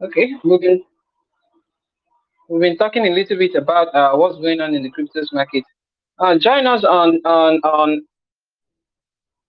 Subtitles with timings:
[0.00, 0.82] Okay, been
[2.48, 5.64] we've been talking a little bit about uh, what's going on in the cryptos market.
[6.20, 8.06] Uh, join us on on on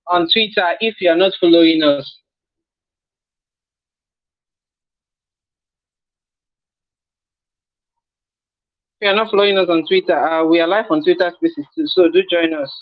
[0.08, 2.18] on Twitter if you are not following us.
[9.00, 11.66] If you are not following us on Twitter, uh, we are live on Twitter Spaces
[11.76, 12.74] too, so do join us.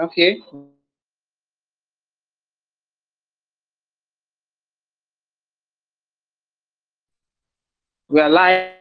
[0.00, 0.40] Okay.
[8.08, 8.79] We are live.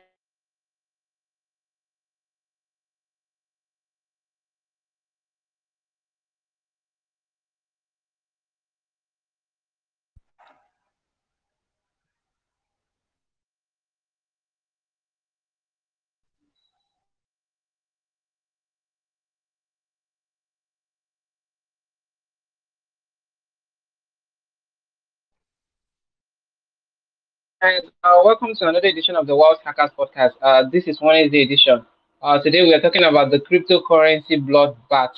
[27.62, 30.32] And uh, welcome to another edition of the Wealth Hackers Podcast.
[30.42, 31.86] Uh, this is Wednesday edition.
[32.22, 35.10] Uh, today we are talking about the cryptocurrency bloodbath.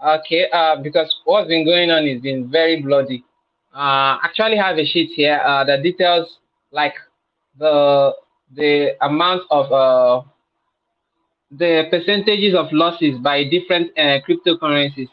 [0.00, 3.24] Okay, uh, because what's been going on has been very bloody.
[3.74, 6.38] Uh, actually have a sheet here uh, that details
[6.70, 6.94] like
[7.58, 8.12] the
[8.54, 10.22] the amount of uh,
[11.50, 15.08] the percentages of losses by different cryptocurrencies.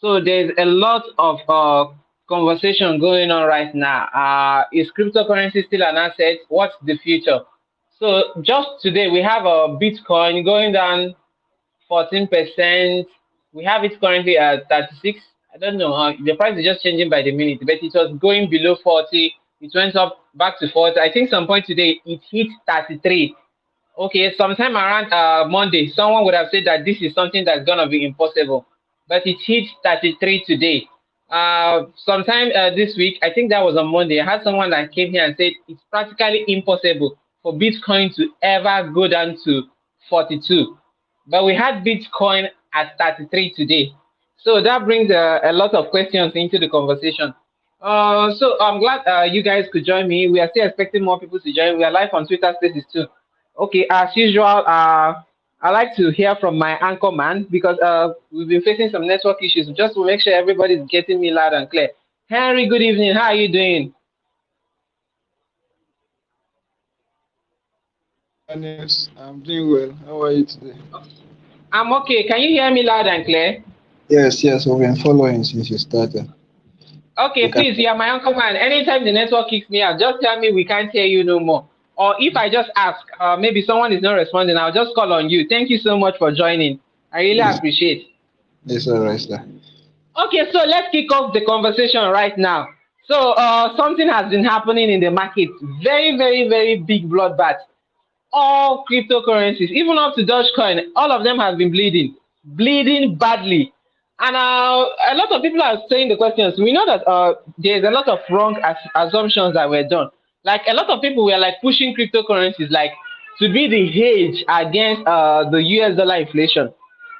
[0.00, 1.40] So there's a lot of
[2.30, 4.04] conversation going on right now.
[4.14, 6.38] Uh, is cryptocurrency still an asset?
[6.48, 7.40] What's the future?
[7.98, 11.14] So just today we have a Bitcoin going down
[11.90, 13.04] 14%.
[13.52, 15.18] We have it currently at 36.
[15.52, 16.12] I don't know.
[16.24, 19.34] The price is just changing by the minute, but it was going below 40.
[19.60, 20.98] It went up back to 40.
[21.00, 23.34] I think some point today it hit 33.
[23.98, 27.88] Okay, sometime around uh, Monday, someone would have said that this is something that's gonna
[27.88, 28.64] be impossible,
[29.08, 30.88] but it hit 33 today
[31.30, 34.92] uh, sometime uh, this week, I think that was on Monday, I had someone that
[34.92, 39.62] came here and said it's practically impossible for Bitcoin to ever go down to
[40.08, 40.76] 42.
[41.26, 43.92] But we had Bitcoin at 33 today.
[44.38, 47.34] So that brings uh, a lot of questions into the conversation.
[47.80, 50.28] Uh, so I'm glad uh, you guys could join me.
[50.28, 51.78] We are still expecting more people to join.
[51.78, 53.06] We are live on Twitter Spaces too.
[53.58, 55.14] Okay, as usual, uh,
[55.62, 59.42] I like to hear from my anchor man because uh, we've been facing some network
[59.42, 59.68] issues.
[59.76, 61.90] Just to make sure everybody's getting me loud and clear.
[62.28, 63.14] Henry, good evening.
[63.14, 63.94] How are you doing?
[68.56, 69.98] Yes, I'm doing well.
[70.06, 70.76] How are you today?
[71.72, 72.26] I'm okay.
[72.26, 73.62] Can you hear me loud and clear?
[74.08, 76.26] Yes, yes, we've been following since you started.
[77.16, 77.52] Okay, okay.
[77.52, 78.56] please, you are my uncle man.
[78.56, 81.69] Anytime the network kicks me out, just tell me we can't hear you no more.
[82.00, 85.28] Or if I just ask, uh, maybe someone is not responding, I'll just call on
[85.28, 85.46] you.
[85.46, 86.80] Thank you so much for joining.
[87.12, 87.58] I really yes.
[87.58, 88.06] appreciate.
[88.64, 89.44] Yes, all right, sir.
[90.16, 92.68] Okay, so let's kick off the conversation right now.
[93.04, 95.50] So uh, something has been happening in the market.
[95.82, 97.58] Very, very, very big bloodbath.
[98.32, 103.74] All cryptocurrencies, even up to Dogecoin, all of them have been bleeding, bleeding badly.
[104.20, 106.58] And uh, a lot of people are saying the questions.
[106.58, 110.08] We know that uh, there's a lot of wrong as assumptions that were done
[110.44, 112.92] like a lot of people were like pushing cryptocurrencies like
[113.38, 116.72] to be the hedge against uh, the US dollar inflation,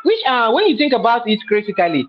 [0.05, 2.07] which uh, when you think about it critically,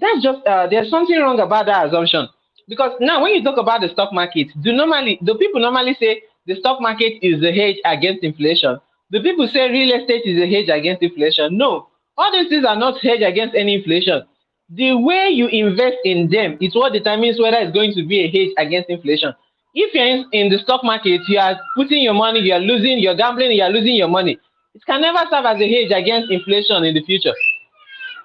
[0.00, 2.28] that's just uh, there's something wrong about that assumption.
[2.68, 6.22] Because now when you talk about the stock market, do normally do people normally say
[6.46, 8.78] the stock market is the hedge against inflation?
[9.10, 11.56] Do people say real estate is a hedge against inflation?
[11.56, 14.22] No, all these things are not hedge against any inflation.
[14.68, 18.28] The way you invest in them is what determines whether it's going to be a
[18.28, 19.32] hedge against inflation
[19.76, 23.14] if you're in, the stock market, you are putting your money, you are losing, you're
[23.14, 24.38] gambling, you are losing your money.
[24.74, 27.34] It can never serve as a hedge against inflation in the future.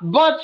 [0.02, 0.40] But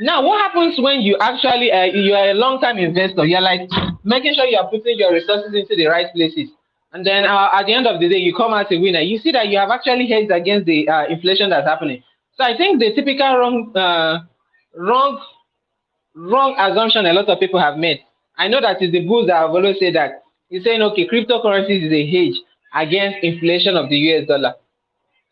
[0.00, 3.24] now, what happens when you actually uh, you are a long-term investor?
[3.24, 3.68] You're like
[4.04, 6.48] making sure you are putting your resources into the right places,
[6.92, 9.00] and then uh, at the end of the day, you come out a winner.
[9.00, 12.02] You see that you have actually hedged against the uh, inflation that's happening.
[12.38, 14.18] So I think the typical wrong, uh,
[14.76, 15.20] wrong,
[16.14, 18.00] wrong assumption a lot of people have made.
[18.38, 21.86] I know that is the bulls that have always said that He's saying, okay, cryptocurrencies
[21.86, 22.40] is a hedge
[22.74, 24.54] against inflation of the US dollar.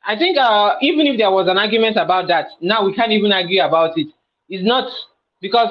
[0.05, 3.33] I think uh, even if there was an argument about that, now we can't even
[3.33, 4.09] argue about it.
[4.49, 4.91] It's not
[5.41, 5.71] because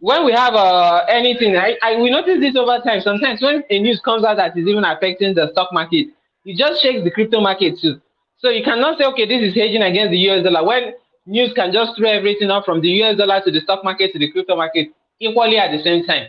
[0.00, 3.00] when we have uh, anything, I, I we notice this over time.
[3.00, 6.08] Sometimes when a news comes out that is even affecting the stock market,
[6.44, 8.00] it just shakes the crypto market too.
[8.38, 10.92] So you cannot say, okay, this is hedging against the US dollar when
[11.24, 14.18] news can just throw everything up from the US dollar to the stock market to
[14.18, 14.88] the crypto market
[15.20, 16.28] equally at the same time.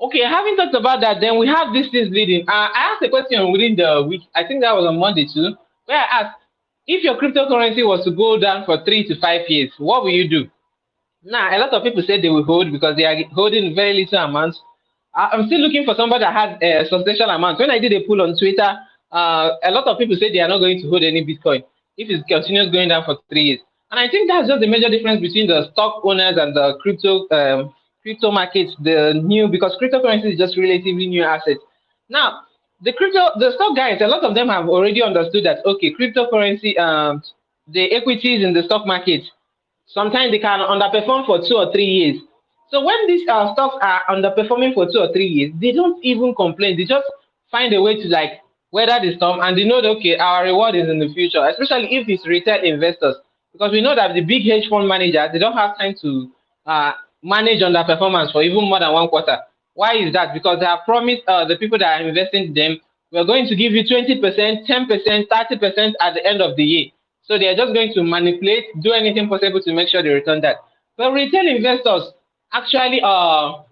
[0.00, 2.48] Okay, having talked about that, then we have these things leading.
[2.48, 4.22] Uh, I asked a question within the week.
[4.34, 5.54] I think that was on Monday too,
[5.84, 6.40] where I asked
[6.86, 10.28] if your cryptocurrency was to go down for three to five years, what will you
[10.28, 10.48] do?
[11.22, 14.24] Now, a lot of people said they will hold because they are holding very little
[14.24, 14.58] amounts.
[15.14, 17.58] I'm still looking for somebody that has a substantial amount.
[17.60, 18.78] When I did a poll on Twitter,
[19.12, 21.62] uh, a lot of people said they are not going to hold any Bitcoin
[21.98, 23.60] if it continues going down for three years.
[23.90, 27.28] And I think that's just the major difference between the stock owners and the crypto
[27.30, 31.60] um, crypto markets, the new because cryptocurrency is just relatively new assets.
[32.08, 32.42] Now,
[32.82, 36.78] the crypto, the stock guys, a lot of them have already understood that okay, cryptocurrency,
[36.78, 37.22] um,
[37.68, 39.22] the equities in the stock market,
[39.86, 42.22] sometimes they can underperform for two or three years.
[42.70, 46.34] So when these uh, stocks are underperforming for two or three years, they don't even
[46.34, 46.76] complain.
[46.76, 47.06] They just
[47.50, 50.74] find a way to like weather the storm, and they know that okay, our reward
[50.74, 51.44] is in the future.
[51.46, 53.16] Especially if it's retail investors,
[53.52, 56.30] because we know that the big hedge fund managers they don't have time to
[56.66, 59.38] uh, manage underperformance for even more than one quarter.
[59.74, 60.34] Why is that?
[60.34, 62.80] Because they have promised uh, the people that are investing in them,
[63.12, 64.20] we're going to give you 20%,
[64.66, 66.86] 10%, 30% at the end of the year.
[67.22, 70.56] So they're just going to manipulate, do anything possible to make sure they return that.
[70.96, 72.12] But retail investors
[72.52, 73.62] actually uh,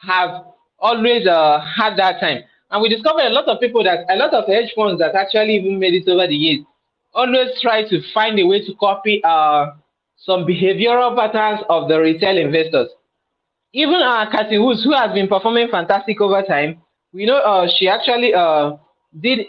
[0.00, 0.44] have
[0.78, 2.42] always uh, had that time.
[2.70, 5.56] And we discovered a lot of people that, a lot of hedge funds that actually
[5.56, 6.64] even made it over the years,
[7.14, 9.72] always try to find a way to copy uh,
[10.24, 12.88] some behavioral patterns of the retail investors.
[13.72, 16.80] Even uh, Cathie Woods, who has been performing fantastic over time,
[17.12, 18.76] we know uh, she actually uh,
[19.20, 19.46] did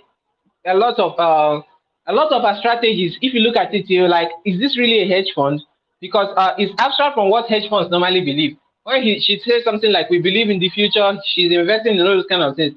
[0.65, 1.61] a lot of uh,
[2.07, 3.17] a lot of her strategies.
[3.21, 5.61] If you look at it, you're like, is this really a hedge fund?
[6.01, 8.57] Because uh, it's abstract from what hedge funds normally believe.
[8.83, 12.15] When he, she says something like, we believe in the future, she's investing in all
[12.15, 12.75] those kind of things.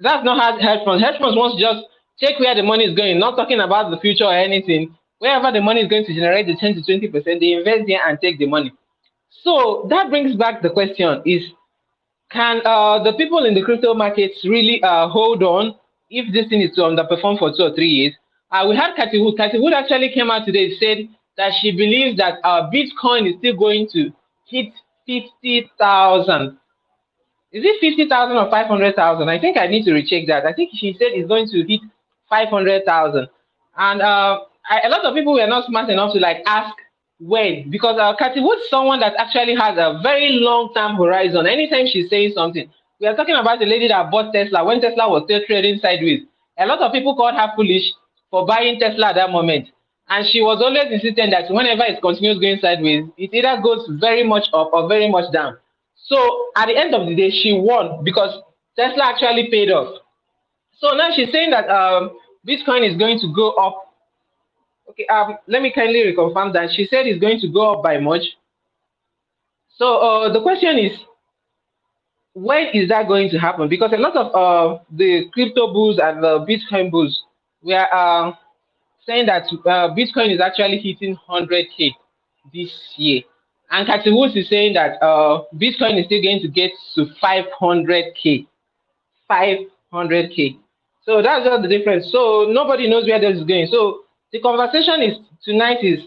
[0.00, 1.04] That's not how hedge funds.
[1.04, 1.84] Hedge funds wants just
[2.18, 5.60] check where the money is going, not talking about the future or anything wherever the
[5.60, 8.38] money is going to generate the 10 to 20 percent, they invest there and take
[8.38, 8.72] the money.
[9.42, 11.42] So that brings back the question: Is
[12.30, 15.74] can uh, the people in the crypto markets really uh, hold on
[16.10, 18.14] if this thing is to underperform for two or three years?
[18.50, 19.36] Uh, we had Cathie Wood.
[19.36, 23.56] Cathie Wood actually came out today said that she believes that uh, Bitcoin is still
[23.56, 24.10] going to
[24.46, 24.72] hit
[25.06, 26.58] 50,000.
[27.52, 29.28] Is it 50,000 or 500,000?
[29.28, 30.44] I think I need to recheck that.
[30.44, 31.80] I think she said it's going to hit
[32.28, 33.28] 500,000.
[33.76, 36.74] And uh, I, a lot of people were not smart enough to like ask
[37.20, 41.46] when because uh, Cathie Wood someone that actually has a very long term horizon.
[41.46, 42.70] Anytime she's saying something,
[43.00, 46.22] we are talking about the lady that bought Tesla when Tesla was still trading sideways.
[46.58, 47.92] A lot of people called her foolish
[48.30, 49.68] for buying Tesla at that moment.
[50.08, 54.22] And she was always insisting that whenever it continues going sideways, it either goes very
[54.22, 55.56] much up or very much down.
[55.96, 58.36] So at the end of the day, she won because
[58.76, 59.96] Tesla actually paid off.
[60.76, 63.83] So now she's saying that um, Bitcoin is going to go up
[64.90, 67.98] Okay, um, let me kindly reconfirm that she said it's going to go up by
[67.98, 68.22] much.
[69.76, 70.92] So uh, the question is,
[72.34, 73.68] when is that going to happen?
[73.68, 77.22] Because a lot of uh, the crypto bulls and the Bitcoin bulls
[77.62, 78.32] were uh,
[79.06, 81.90] saying that uh, Bitcoin is actually hitting 100k
[82.52, 83.22] this year,
[83.70, 88.46] and Cathie Woods is saying that uh, Bitcoin is still going to get to 500k,
[89.30, 90.58] 500k.
[91.04, 92.10] So that's just the difference.
[92.10, 93.68] So nobody knows where this is going.
[93.70, 94.03] So
[94.34, 96.00] the conversation is tonight is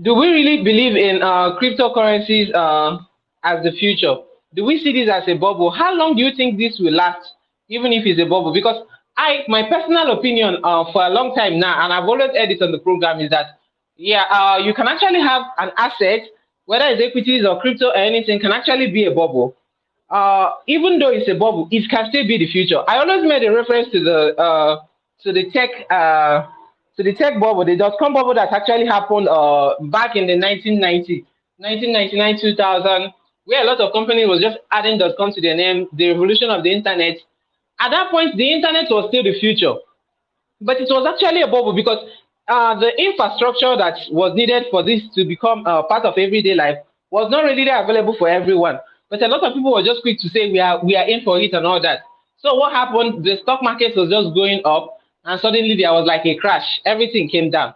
[0.00, 2.96] do we really believe in uh, cryptocurrencies uh,
[3.44, 4.16] as the future?
[4.54, 5.70] Do we see this as a bubble?
[5.70, 7.20] How long do you think this will last,
[7.68, 8.54] even if it's a bubble?
[8.54, 8.86] Because
[9.18, 12.62] I, my personal opinion uh, for a long time now, and I've always heard it
[12.62, 13.60] on the program, is that
[13.96, 16.20] yeah, uh, you can actually have an asset,
[16.64, 19.54] whether it's equities or crypto or anything, can actually be a bubble.
[20.08, 22.80] Uh, even though it's a bubble, it can still be the future.
[22.88, 24.80] I always made a reference to the uh,
[25.22, 25.68] to the tech
[27.00, 31.24] to the tech bubble, the dot-com bubble that actually happened uh, back in the 1990,
[31.56, 33.12] 1999, 2000,
[33.48, 36.62] where a lot of companies was just adding dot-com to their name, the revolution of
[36.62, 37.16] the internet.
[37.80, 39.80] At that point, the internet was still the future,
[40.60, 42.04] but it was actually a bubble because
[42.52, 46.76] uh, the infrastructure that was needed for this to become uh, part of everyday life
[47.08, 48.76] was not really available for everyone.
[49.08, 51.24] But a lot of people were just quick to say we are we are in
[51.24, 52.04] for it and all that.
[52.44, 53.24] So what happened?
[53.24, 54.99] The stock market was just going up
[55.30, 56.80] and suddenly there was like a crash.
[56.84, 57.72] Everything came down.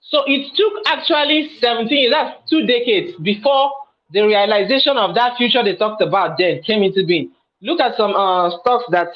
[0.00, 3.72] So it took actually 17 years, that's two decades before
[4.12, 7.30] the realization of that future they talked about then came into being.
[7.62, 9.08] Look at some uh, stocks that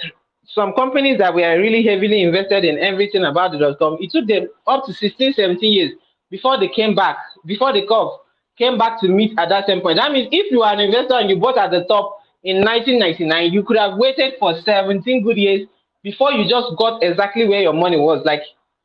[0.47, 3.99] some companies that were really heavily invested in everything about the dot com.
[4.01, 5.93] It took them up to 16, 17 years
[6.31, 8.13] before they came back, before the curve
[8.57, 9.99] came back to meet at that same point.
[9.99, 13.53] That means if you are an investor and you bought at the top in 1999,
[13.53, 15.67] you could have waited for 17 good years
[16.05, 18.43] before you just got exactly where your money was, like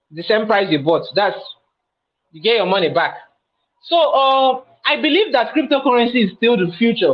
[0.10, 1.04] the same price you bought.
[1.14, 1.38] That's
[2.32, 3.16] you get your money back.
[3.84, 7.14] So uh, I believe that cryptocurrency is still the future.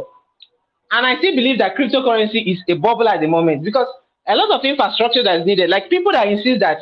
[0.92, 3.88] And I still believe that cryptocurrency is a bubble at the moment because
[4.28, 6.78] a lot of infrastructure that is needed, like people that insist that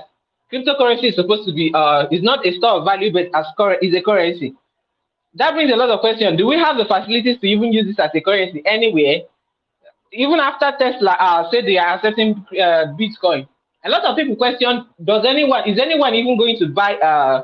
[0.52, 3.80] cryptocurrency is supposed to be uh is not a store of value but as cur-
[3.82, 4.54] is a currency.
[5.36, 6.38] That brings a lot of questions.
[6.38, 9.22] Do we have the facilities to even use this as a currency anywhere?
[10.14, 13.48] Even after Tesla uh, said they are accepting uh, Bitcoin,
[13.84, 17.44] a lot of people question: Does anyone is anyone even going to buy uh,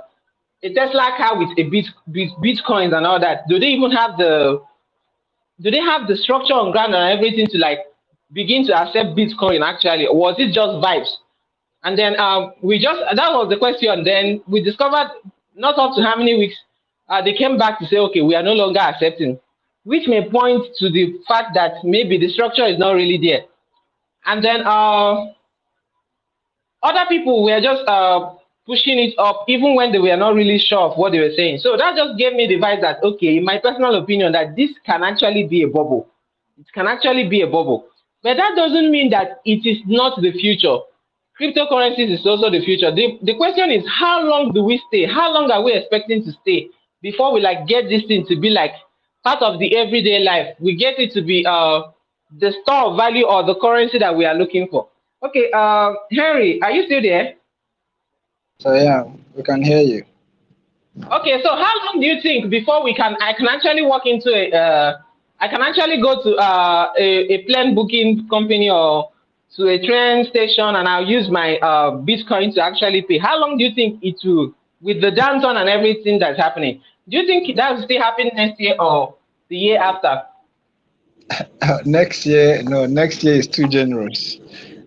[0.63, 3.47] a Tesla car with a bit, bit Bitcoins and all that?
[3.49, 4.61] Do they even have the
[5.61, 7.79] do they have the structure on ground and everything to like
[8.31, 11.09] begin to accept Bitcoin actually, or was it just vibes?
[11.83, 14.03] And then um, we just that was the question.
[14.03, 15.09] Then we discovered
[15.55, 16.55] not up to how many weeks
[17.09, 19.39] uh, they came back to say, okay, we are no longer accepting,
[19.89, 23.41] which may point to the fact that maybe the structure is not really there.
[24.23, 25.33] And then uh,
[26.83, 28.35] other people were just uh,
[28.67, 31.57] pushing it up, even when they were not really sure of what they were saying.
[31.57, 34.69] So that just gave me the vibe that, okay, in my personal opinion, that this
[34.85, 36.07] can actually be a bubble.
[36.59, 37.87] It can actually be a bubble.
[38.21, 40.77] But that doesn't mean that it is not the future.
[41.41, 42.93] Cryptocurrencies is also the future.
[42.93, 45.07] The, the question is, how long do we stay?
[45.07, 46.69] How long are we expecting to stay
[47.01, 48.73] before we like get this thing to be like
[49.23, 50.55] part of the everyday life?
[50.59, 51.83] We get it to be uh
[52.37, 54.87] the store of value or the currency that we are looking for.
[55.23, 57.33] Okay, uh, Henry, are you still there?
[58.59, 59.03] So yeah,
[59.35, 60.03] we can hear you.
[60.97, 64.29] Okay, so how long do you think before we can I can actually walk into
[64.29, 64.97] a uh,
[65.39, 69.09] I can actually go to uh, a, a plane booking company or
[69.55, 73.17] to a train station and I'll use my uh, Bitcoin to actually pay.
[73.17, 77.17] How long do you think it will, with the downturn and everything that's happening, do
[77.17, 79.15] you think that will still happen next year or
[79.49, 80.21] the year after?
[81.85, 84.39] next year, no, next year is too generous.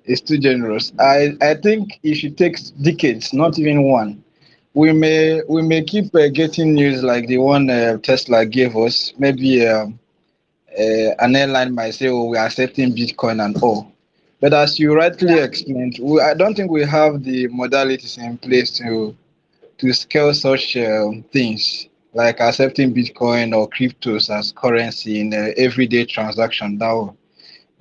[0.05, 0.93] It's too generous.
[0.99, 4.23] I, I think it should take decades, not even one.
[4.75, 9.12] We may we may keep uh, getting news like the one uh, Tesla gave us.
[9.19, 9.99] Maybe um,
[10.79, 13.93] uh, an airline might say, "Oh, we are accepting Bitcoin and all."
[14.41, 18.71] But as you rightly explained, we, I don't think we have the modalities in place
[18.79, 19.14] to
[19.79, 26.04] to scale such uh, things like accepting Bitcoin or cryptos as currency in the everyday
[26.04, 26.78] transaction.
[26.78, 27.14] That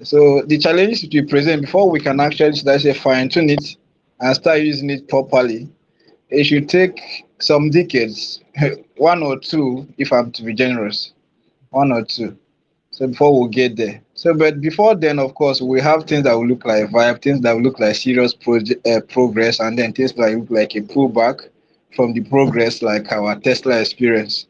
[0.04, 3.78] so the challenges to present before we can actually, let's say, fine tune it
[4.20, 5.70] and start using it properly.
[6.30, 8.42] It should take some decades,
[8.98, 11.14] one or two, if I'm to be generous,
[11.70, 12.38] one or two.
[12.92, 14.02] So before we get there.
[14.16, 17.42] So, but before then, of course, we have things that will look like vibe, things
[17.42, 20.82] that will look like serious project, uh, progress, and then things that look like a
[20.82, 21.50] pullback
[21.96, 24.48] from the progress, like our Tesla experience.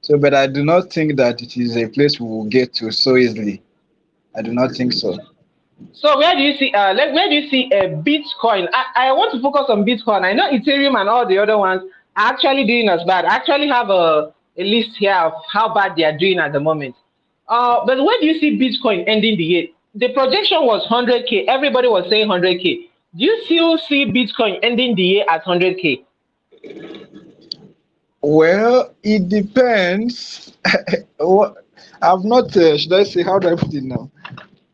[0.00, 2.90] So, but I do not think that it is a place we will get to
[2.90, 3.62] so easily.
[4.34, 5.16] I do not think so.
[5.92, 8.68] So where do you see uh like where do you see a Bitcoin?
[8.72, 10.22] I, I want to focus on Bitcoin.
[10.22, 11.82] I know Ethereum and all the other ones
[12.16, 13.24] are actually doing as bad.
[13.24, 16.60] I actually have a, a list here of how bad they are doing at the
[16.60, 16.94] moment.
[17.48, 19.66] Uh, but where do you see Bitcoin ending the year?
[19.94, 21.46] The projection was 100k.
[21.48, 22.88] Everybody was saying 100k.
[23.16, 26.04] Do you still see Bitcoin ending the year at 100k?
[28.22, 30.52] Well, it depends.
[32.02, 32.56] I've not.
[32.56, 33.22] Uh, should I say?
[33.22, 34.10] How do I put it now?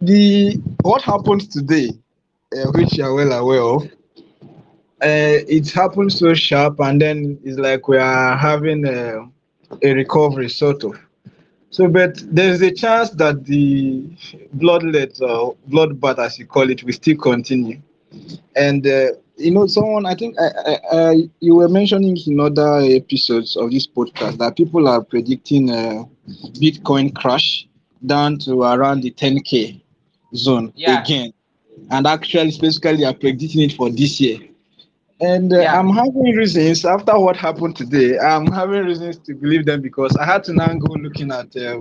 [0.01, 1.91] The what happens today,
[2.57, 3.85] uh, which you are well aware of,
[5.03, 9.29] uh, it happened so sharp, and then it's like we are having a,
[9.83, 10.99] a recovery, sort of.
[11.71, 14.03] So, but there's a chance that the
[14.57, 17.81] bloodlet or bloodbath, as you call it, will still continue.
[18.57, 22.81] And uh, you know, someone I think I, I, I, you were mentioning in other
[22.81, 26.05] episodes of this podcast that people are predicting a
[26.61, 27.67] Bitcoin crash
[28.05, 29.81] down to around the 10k
[30.35, 31.03] zone yeah.
[31.03, 31.33] again,
[31.91, 34.39] and actually, specifically, are predicting it for this year.
[35.21, 35.79] And uh, yeah.
[35.79, 38.19] I'm having reasons after what happened today.
[38.19, 41.81] I'm having reasons to believe them because I had to now go looking at uh,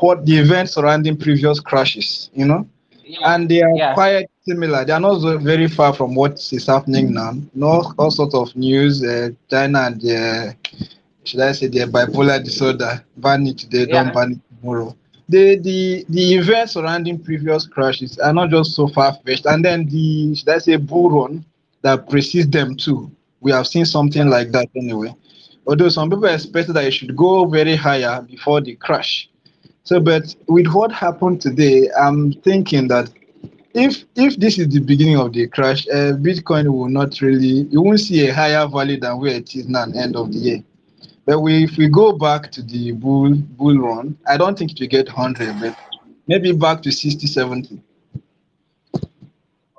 [0.00, 2.68] what the events surrounding previous crashes, you know.
[3.22, 3.94] And they are yeah.
[3.94, 4.84] quite similar.
[4.84, 7.32] They are not so very far from what is happening now.
[7.54, 9.02] No, all sorts of news.
[9.02, 10.56] Uh, China and the,
[11.24, 13.04] should I say, their bipolar disorder.
[13.16, 14.96] Ban it today, don't ban it tomorrow.
[15.28, 19.86] The, the the events surrounding previous crashes are not just so far fetched, and then
[19.88, 21.44] the should I say bull run
[21.80, 23.10] that precedes them too.
[23.40, 25.14] We have seen something like that anyway.
[25.66, 29.30] Although some people expected that it should go very higher before the crash.
[29.84, 33.10] So, but with what happened today, I'm thinking that
[33.74, 37.82] if if this is the beginning of the crash, uh, Bitcoin will not really, you
[37.82, 40.64] won't see a higher value than where it is now end of the year.
[41.26, 44.80] But we, if we go back to the bull bull run, I don't think it
[44.80, 45.76] will get 100, but
[46.26, 47.82] maybe back to 60, 70.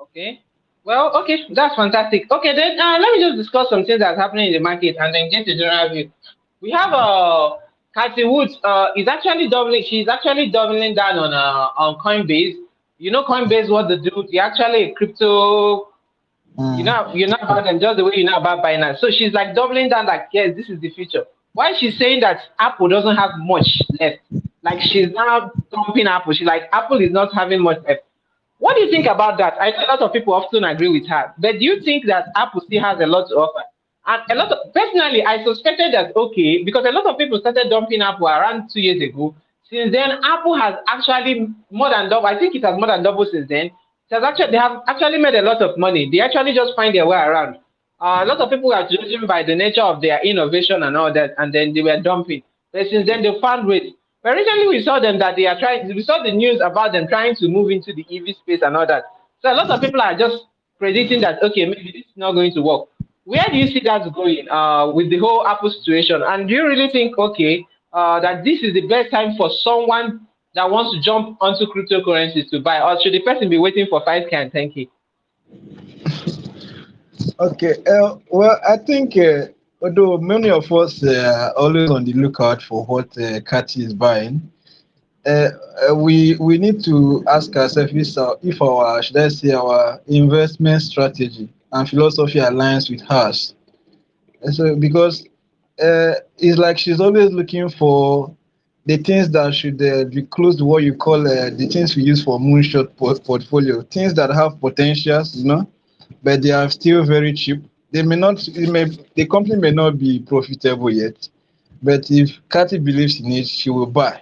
[0.00, 0.42] Okay.
[0.84, 2.30] Well, okay, that's fantastic.
[2.30, 5.12] Okay, then uh, let me just discuss some things that's happening in the market and
[5.12, 6.12] then get the general view.
[6.60, 7.58] We have a
[7.96, 9.82] Cathie Woods uh, is actually doubling.
[9.88, 12.54] She's actually doubling down on uh, on Coinbase.
[12.98, 14.24] You know Coinbase what they do?
[14.30, 15.88] They actually crypto.
[16.58, 16.78] Mm.
[16.78, 18.98] You know you know about them just the way you know about Binance.
[18.98, 20.04] So she's like doubling down.
[20.06, 21.24] Like yes, this is the future.
[21.54, 23.66] Why she's saying that Apple doesn't have much
[23.98, 24.20] left?
[24.62, 26.34] Like she's now dumping Apple.
[26.34, 28.02] She's like Apple is not having much left.
[28.58, 29.54] What do you think about that?
[29.58, 32.26] I know a lot of people often agree with her, but do you think that
[32.36, 33.64] Apple still has a lot to offer?
[34.06, 37.68] And a lot of personally, I suspected that okay, because a lot of people started
[37.70, 39.34] dumping Apple around two years ago.
[39.68, 42.26] Since then, Apple has actually more than double.
[42.26, 43.66] I think it has more than double since then.
[43.66, 46.08] It has actually they have actually made a lot of money.
[46.10, 47.56] They actually just find their way around.
[47.98, 51.12] Uh, a lot of people are judging by the nature of their innovation and all
[51.12, 52.42] that, and then they were dumping.
[52.72, 53.92] But since then, they found ways.
[54.22, 55.88] But recently, we saw them that they are trying.
[55.88, 58.86] We saw the news about them trying to move into the EV space and all
[58.86, 59.04] that.
[59.42, 60.46] So a lot of people are just
[60.78, 62.88] predicting that okay, maybe this is not going to work.
[63.26, 66.22] Where do you see that going uh, with the whole Apple situation?
[66.24, 70.28] And do you really think, okay, uh, that this is the best time for someone
[70.54, 74.00] that wants to jump onto cryptocurrencies to buy, or should the person be waiting for
[74.04, 74.88] 5K and 10K?
[77.40, 79.46] Okay, uh, well, I think uh,
[79.82, 83.92] although many of us uh, are always on the lookout for what uh, Cathie is
[83.92, 84.40] buying,
[85.26, 85.48] uh,
[85.90, 90.80] uh, we we need to ask ourselves if if our should I say our investment
[90.82, 93.54] strategy and philosophy aligns with hers.
[94.52, 95.24] So because
[95.82, 98.34] uh, it's like she's always looking for
[98.86, 102.02] the things that should uh, be close to what you call uh, the things we
[102.04, 105.66] use for moonshot port- portfolio, things that have potentials, you know,
[106.22, 107.62] but they are still very cheap.
[107.92, 111.28] They may not, may, the company may not be profitable yet,
[111.82, 114.20] but if Cathie believes in it, she will buy.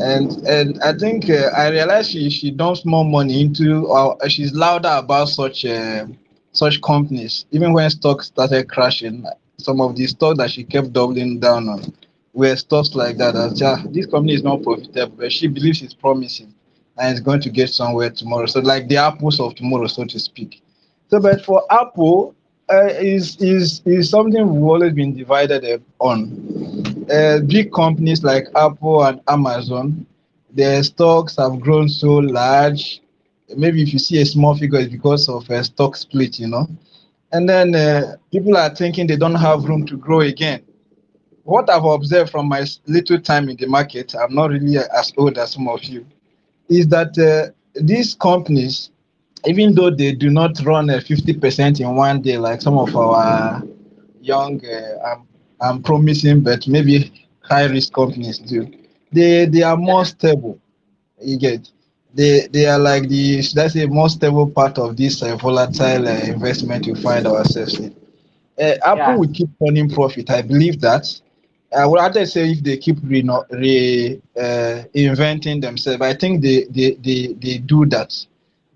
[0.00, 4.52] And and I think uh, I realize she she dumps more money into, or she's
[4.54, 6.06] louder about such uh,
[6.52, 7.46] such companies.
[7.50, 9.24] Even when stocks started crashing,
[9.58, 11.92] some of the stocks that she kept doubling down on
[12.32, 13.34] were stocks like that.
[13.34, 16.54] That yeah, this company is not profitable, but she believes it's promising
[16.98, 18.46] and it's going to get somewhere tomorrow.
[18.46, 20.62] So like the apples of tomorrow, so to speak.
[21.10, 22.34] So, but for Apple,
[22.70, 27.04] uh, is is is something we've always been divided on.
[27.12, 30.06] Uh, big companies like Apple and Amazon,
[30.52, 33.00] their stocks have grown so large.
[33.56, 36.66] Maybe if you see a small figure, it's because of a stock split, you know.
[37.32, 40.62] And then uh, people are thinking they don't have room to grow again.
[41.44, 45.38] What I've observed from my little time in the market, I'm not really as old
[45.38, 46.06] as some of you,
[46.68, 48.90] is that uh, these companies
[49.46, 53.62] even though they do not run a 50% in one day like some of our
[54.20, 55.26] young uh, um,
[55.60, 58.66] I'm promising but maybe high risk companies do
[59.12, 60.58] they they are more stable
[61.20, 61.70] you get
[62.14, 66.08] they they are like the should I say more stable part of this uh, volatile
[66.08, 67.94] uh, investment we find ourselves in
[68.60, 69.18] uh, Apple Yeah.
[69.18, 71.06] will keep earning profit I believe that
[71.76, 76.64] I would rather say if they keep re, re uh, inventing themselves I think they,
[76.70, 78.12] they they they do that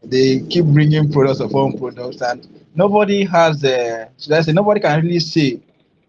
[0.03, 4.81] they keep bringing products of own products and nobody has uh, should I say nobody
[4.81, 5.61] can really say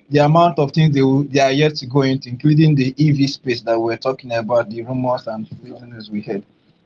[0.09, 3.27] the amount of things they will, they are yet to go into, including the EV
[3.27, 6.43] space that we're talking about, the rumors and business we had.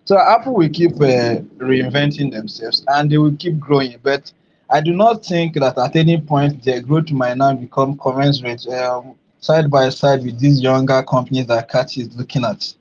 [0.09, 1.37] So Apple will keep uh,
[1.69, 4.31] reinventing themselves and they will keep growing, but
[4.67, 9.13] I do not think that at any point their growth might now become commensurate um,
[9.39, 12.73] side by side with these younger companies that Cathie is looking at.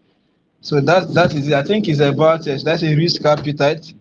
[0.62, 1.54] So that that is it.
[1.54, 3.92] I think it's about uh, that's a risk appetite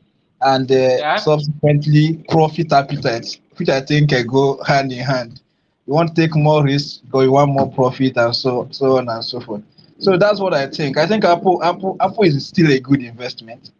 [0.42, 1.16] and uh, Yeah.
[1.18, 5.42] subsequently profit appetite, which I think uh, go hand in hand.
[5.86, 9.10] You want to take more risk, or you want more profit, and so so on
[9.10, 9.64] and so forth.
[10.00, 10.98] So that's what I think.
[10.98, 13.72] I think Apple Apple Apple is still a good investment,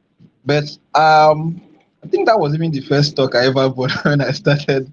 [0.46, 1.62] but um,
[2.04, 4.92] I think that was even the first stock I ever bought when I started.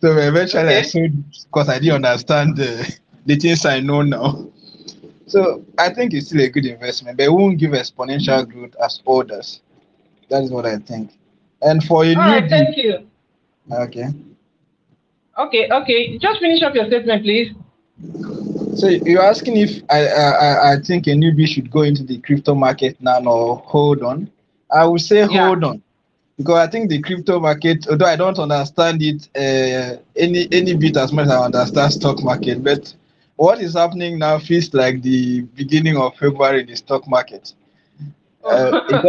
[0.00, 1.12] So eventually I sold
[1.44, 4.48] because I didn't understand the, the things I know now.
[5.26, 9.00] So I think it's still a good investment, but it won't give exponential growth as
[9.06, 9.60] others.
[10.28, 11.12] That is what I think.
[11.62, 13.06] And for a All right, thank you.
[13.70, 14.08] okay.
[15.38, 16.18] Okay, okay.
[16.18, 17.52] Just finish up your statement, please.
[18.76, 22.54] So you're asking if I, I I- think a newbie should go into the crypto
[22.54, 24.30] market now or hold on.
[24.70, 25.48] I would say Yeah.
[25.48, 25.82] hold on
[26.36, 30.96] because I think the crypto market, although I don't understand it uh, any any bit
[30.96, 32.94] as much as I understand stock market, but
[33.36, 37.54] what is happening now feels like the beginning of February in the stock market.
[38.48, 39.02] Uh, it's,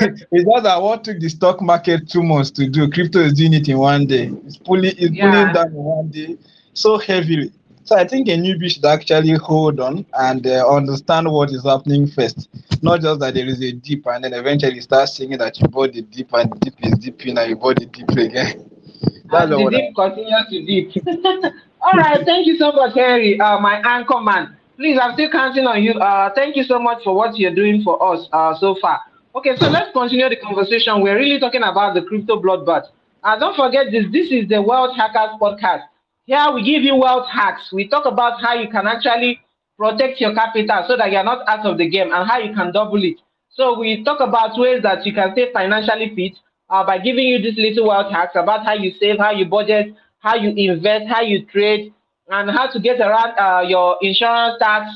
[0.00, 0.26] just
[0.64, 3.78] that what took the stock market two months to do, crypto is doing it in
[3.78, 4.30] one day.
[4.46, 5.30] It's pulling, it's Yeah.
[5.30, 6.36] pulling down in one day
[6.74, 7.52] so heavily.
[7.86, 12.08] So I think a newbie should actually hold on and uh, understand what is happening
[12.08, 12.48] first.
[12.82, 15.92] Not just that there is a dip and then eventually start seeing that you bought
[15.92, 18.68] the dip and the dip is dipping and you bought the dip again.
[19.30, 20.90] That's and the what I- continues to deep.
[21.80, 24.56] All right, thank you so much, Henry, uh, my anchor man.
[24.76, 25.92] Please, I'm still counting on you.
[25.92, 29.00] Uh, thank you so much for what you're doing for us uh, so far.
[29.36, 31.02] Okay, so let's continue the conversation.
[31.02, 32.86] We're really talking about the crypto bloodbath.
[33.22, 35.84] And don't forget this, this is the Wealth Hackers podcast.
[36.26, 37.70] Here we give you wealth hacks.
[37.72, 39.40] We talk about how you can actually
[39.78, 42.72] protect your capital so that you're not out of the game and how you can
[42.72, 43.16] double it.
[43.50, 46.36] So we talk about ways that you can stay financially fit
[46.68, 49.94] uh, by giving you these little wealth hacks about how you save, how you budget,
[50.18, 51.94] how you invest, how you trade,
[52.28, 54.90] and how to get around uh, your insurance tax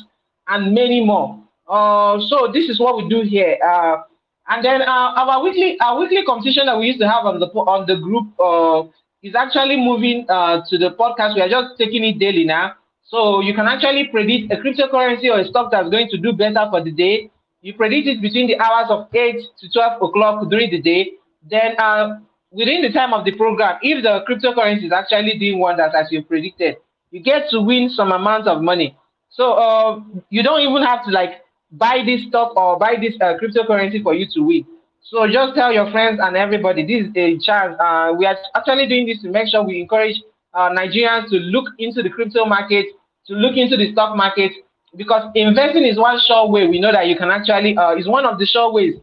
[0.48, 1.40] and many more.
[1.68, 3.56] Uh, so this is what we do here.
[3.64, 4.02] Uh,
[4.48, 7.46] and then uh, our weekly our weekly competition that we used to have on the
[7.46, 8.82] on the group uh,
[9.22, 11.34] is actually moving uh, to the podcast.
[11.34, 12.74] We are just taking it daily now.
[13.04, 16.66] So you can actually predict a cryptocurrency or a stock that's going to do better
[16.70, 17.30] for the day.
[17.60, 21.12] You predict it between the hours of 8 to 12 o'clock during the day.
[21.50, 25.92] Then uh, within the time of the program, if the cryptocurrency is actually doing wonders
[25.94, 26.76] as you predicted,
[27.10, 28.96] you get to win some amount of money.
[29.30, 33.34] So uh, you don't even have to like buy this stock or buy this uh,
[33.42, 34.66] cryptocurrency for you to win.
[35.02, 37.74] So just tell your friends and everybody this is a chance.
[37.80, 40.16] Uh, we are actually doing this to make sure we encourage
[40.54, 42.86] uh, Nigerians to look into the crypto market,
[43.26, 44.52] to look into the stock market,
[44.96, 48.24] because investing is one sure way we know that you can actually uh, is one
[48.24, 48.94] of the sure ways.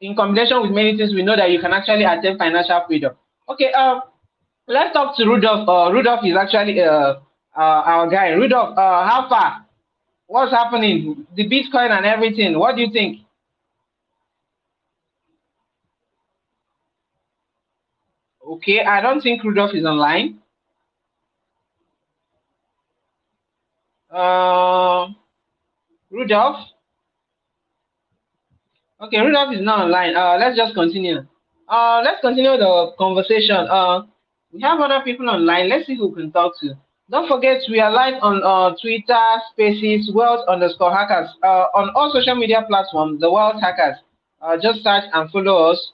[0.00, 3.14] In combination with many things, we know that you can actually attain financial freedom.
[3.48, 4.00] Okay, uh,
[4.66, 5.68] let's talk to Rudolph.
[5.68, 7.14] Uh, Rudolph is actually uh,
[7.56, 8.30] uh, our guy.
[8.30, 9.66] Rudolph, uh, how far?
[10.26, 11.26] What's happening?
[11.34, 12.58] The Bitcoin and everything.
[12.58, 13.20] What do you think?
[18.50, 20.40] Okay, I don't think Rudolph is online.
[24.10, 25.06] Uh,
[26.10, 26.56] Rudolph?
[29.00, 30.16] Okay, Rudolph is not online.
[30.16, 31.24] Uh, let's just continue.
[31.68, 33.68] Uh, let's continue the conversation.
[33.70, 34.02] Uh,
[34.52, 35.68] we have other people online.
[35.68, 36.74] Let's see who can talk to.
[37.08, 41.30] Don't forget, we are live on uh, Twitter, Spaces, Wealth underscore Hackers.
[41.44, 43.96] Uh, on all social media platforms, the Wealth Hackers.
[44.42, 45.92] Uh, just search and follow us.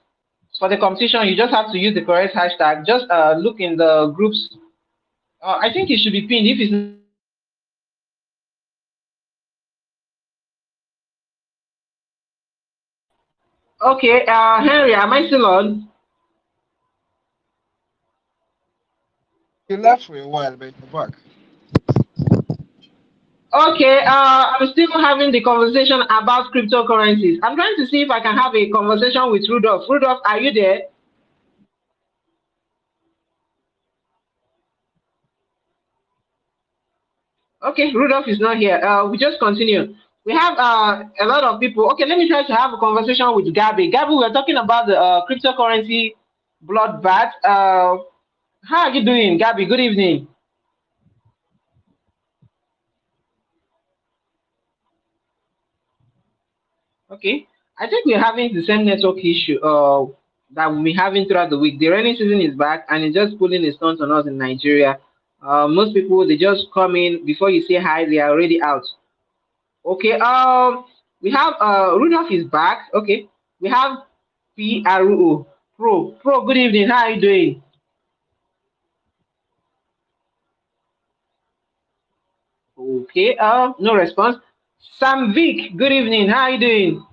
[0.58, 2.86] For the competition, you just have to use the correct hashtag.
[2.86, 4.56] Just uh, look in the groups.
[5.42, 6.46] Uh, I think it should be pinned.
[6.46, 6.72] If it's
[13.82, 15.88] okay, uh, Henry, am I still on?
[19.68, 21.18] You left for a while, but you're back.
[23.56, 27.38] Okay, uh, I'm still having the conversation about cryptocurrencies.
[27.42, 29.88] I'm trying to see if I can have a conversation with Rudolph.
[29.88, 30.82] Rudolph, are you there?
[37.64, 38.76] Okay, Rudolph is not here.
[38.78, 39.94] Uh, we just continue.
[40.26, 41.90] We have uh, a lot of people.
[41.92, 43.90] Okay, let me try to have a conversation with Gabby.
[43.90, 46.12] Gabby, we're talking about the uh, cryptocurrency
[46.62, 47.30] bloodbath.
[47.42, 48.04] Uh,
[48.64, 49.64] how are you doing, Gabby?
[49.64, 50.28] Good evening.
[57.16, 57.46] Okay,
[57.78, 60.04] I think we're having the same network issue uh,
[60.54, 61.78] that we've been having throughout the week.
[61.78, 64.98] The rainy season is back and it's just pulling a stunt on us in Nigeria.
[65.42, 68.82] Uh, most people, they just come in before you say hi, they are already out.
[69.84, 70.84] Okay, um,
[71.22, 72.88] we have uh, Rudolph is back.
[72.92, 73.28] Okay,
[73.60, 73.98] we have
[74.56, 75.46] PRO.
[75.78, 76.10] Pro.
[76.22, 76.88] Pro, good evening.
[76.88, 77.62] How are you doing?
[82.78, 84.36] Okay, uh, no response.
[84.80, 86.28] Sam Vic, good evening.
[86.28, 87.06] How are you doing?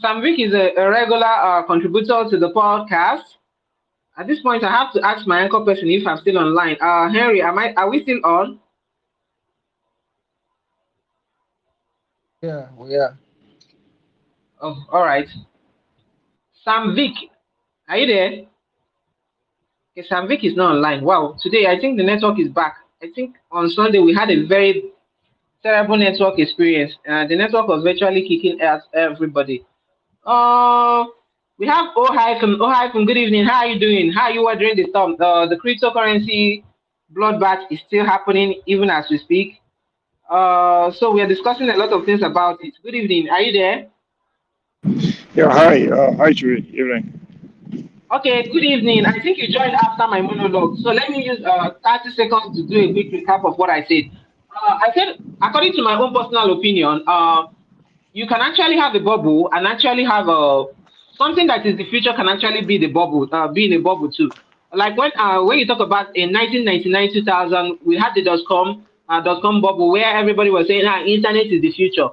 [0.00, 3.22] Sam Vic is a, a regular uh, contributor to the podcast.
[4.16, 6.76] At this point, I have to ask my anchor person if I'm still online.
[6.80, 7.72] Uh, Henry, am I?
[7.74, 8.60] Are we still on?
[12.42, 13.18] Yeah, we are.
[14.60, 15.28] Oh, all right.
[16.64, 17.12] Sam Vic,
[17.88, 18.46] are you there?
[19.96, 21.04] Okay, Vic is not online.
[21.04, 22.74] Wow, today I think the network is back.
[23.00, 24.90] I think on Sunday we had a very
[25.62, 26.96] terrible network experience.
[27.08, 29.64] Uh, the network was virtually kicking out everybody.
[30.24, 31.04] Uh,
[31.58, 32.56] we have Oh Hyphen.
[32.60, 33.44] Oh Hyphen, good evening.
[33.44, 34.10] How are you doing?
[34.10, 35.14] How are you are during the storm?
[35.20, 36.64] Uh, the cryptocurrency
[37.16, 39.60] bloodbath is still happening even as we speak.
[40.28, 42.74] Uh, so we are discussing a lot of things about it.
[42.82, 43.28] Good evening.
[43.30, 43.86] Are you there?
[45.34, 45.86] Yeah, hi.
[45.86, 46.68] Uh, hi, Julie.
[46.72, 47.23] Evening.
[48.14, 49.04] Okay, good evening.
[49.06, 50.76] I think you joined after my monologue.
[50.82, 53.82] So let me use uh, 30 seconds to do a quick recap of what I
[53.88, 54.04] said.
[54.54, 57.46] Uh, I said, according to my own personal opinion, uh,
[58.12, 60.66] you can actually have a bubble and actually have a
[61.18, 64.12] something that is the future can actually be the bubble, uh, be in a bubble
[64.12, 64.32] too.
[64.72, 68.86] Like when uh, when you talk about in 1999, 2000, we had the dot com
[69.08, 72.08] uh, dot com bubble where everybody was saying, ah, internet is the future.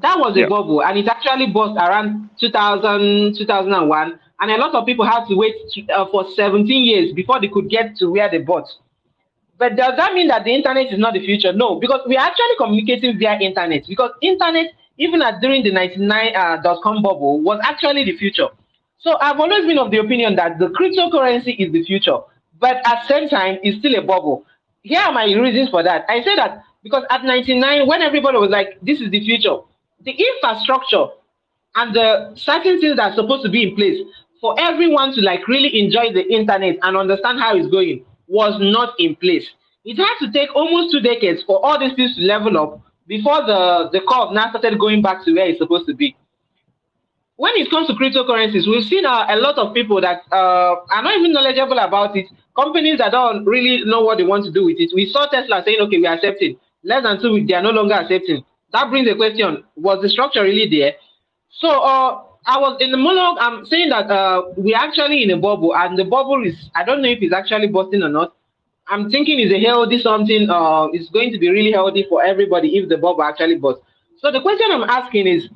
[0.00, 0.48] That was a Yeah.
[0.48, 5.36] bubble, and it actually burst around 2000, 2001 and a lot of people had to
[5.36, 8.68] wait to, uh, for 17 years before they could get to where they bought.
[9.58, 11.52] But does that mean that the internet is not the future?
[11.52, 13.84] No, because we are actually communicating via internet.
[13.88, 16.60] Because internet, even at during the 99 uh,
[17.02, 18.48] bubble, was actually the future.
[18.98, 22.18] So I've always been of the opinion that the cryptocurrency is the future,
[22.60, 24.44] but at the same time, it's still a bubble.
[24.82, 26.04] Here are my reasons for that.
[26.08, 29.58] I say that because at 99, when everybody was like, this is the future,
[30.04, 31.06] the infrastructure
[31.76, 34.00] and the certain things that are supposed to be in place
[34.40, 38.94] for everyone to like really enjoy the internet and understand how it's going was not
[38.98, 39.48] in place.
[39.84, 43.46] It had to take almost two decades for all these things to level up before
[43.46, 46.16] the, the curve now started going back to where it's supposed to be.
[47.36, 51.02] When it comes to cryptocurrencies, we've seen uh, a lot of people that uh, are
[51.02, 54.64] not even knowledgeable about it, companies that don't really know what they want to do
[54.64, 54.90] with it.
[54.94, 56.58] We saw Tesla saying, okay, we are accepting.
[56.82, 58.42] Less than two weeks, they are no longer accepting.
[58.72, 60.94] That brings the question, was the structure really there?
[61.50, 63.38] So uh, I was in the monologue.
[63.40, 67.02] I'm saying that uh, we're actually in a bubble, and the bubble is I don't
[67.02, 68.34] know if it's actually busting or not.
[68.88, 70.48] I'm thinking it's a healthy something.
[70.48, 73.82] Uh, it's going to be really healthy for everybody if the bubble actually busts.
[74.18, 75.48] So the question I'm asking is,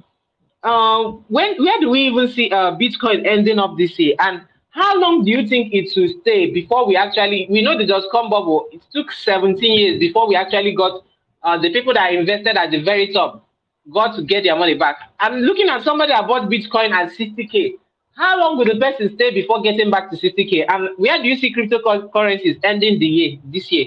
[0.64, 4.98] uh, when where do we even see uh, Bitcoin ending up this year, and how
[5.00, 8.30] long do you think it will stay before we actually we know the dot com
[8.30, 8.66] bubble?
[8.72, 11.04] It took 17 years before we actually got
[11.44, 13.46] uh, the people that invested at the very top
[13.92, 14.96] got to get their money back.
[15.18, 17.74] I'm looking at somebody that bought Bitcoin at 60k.
[18.16, 20.66] How long will the person stay before getting back to 60k?
[20.68, 23.86] And where do you see cryptocurrencies ending the year this year?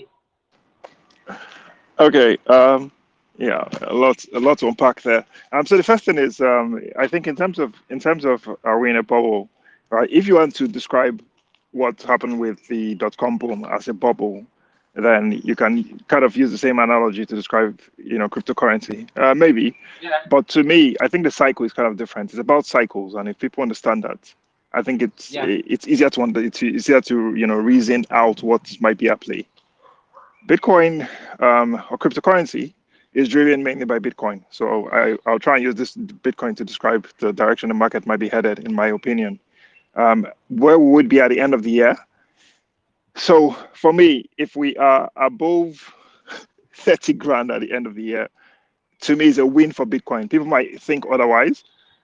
[2.00, 2.38] Okay.
[2.48, 2.92] Um,
[3.38, 5.26] yeah, a lot, a lot to unpack there.
[5.52, 8.48] Um, so the first thing is, um, I think in terms of in terms of
[8.64, 9.50] are we in a bubble,
[9.90, 10.10] right?
[10.12, 11.24] If you want to describe
[11.72, 14.46] what happened with the dot com boom as a bubble,
[14.96, 19.08] then you can kind of use the same analogy to describe, you know, cryptocurrency.
[19.18, 20.20] Uh, maybe, yeah.
[20.30, 22.32] but to me, I think the cycle is kind of different.
[22.32, 24.34] It's about cycles, and if people understand that,
[24.74, 25.46] I think it's yeah.
[25.48, 29.22] it's easier to under, it's easier to you know reason out what might be at
[29.22, 29.48] play.
[30.48, 31.08] Bitcoin
[31.42, 32.74] um, or cryptocurrency
[33.14, 34.44] is driven mainly by Bitcoin.
[34.50, 38.18] So I, I'll try and use this Bitcoin to describe the direction the market might
[38.18, 39.40] be headed, in my opinion.
[39.96, 41.96] Um, where we would be at the end of the year
[43.16, 45.94] so for me, if we are above
[46.76, 48.30] 30 grand at the end of the year,
[49.02, 50.30] to me is a win for Bitcoin.
[50.30, 51.64] People might think otherwise,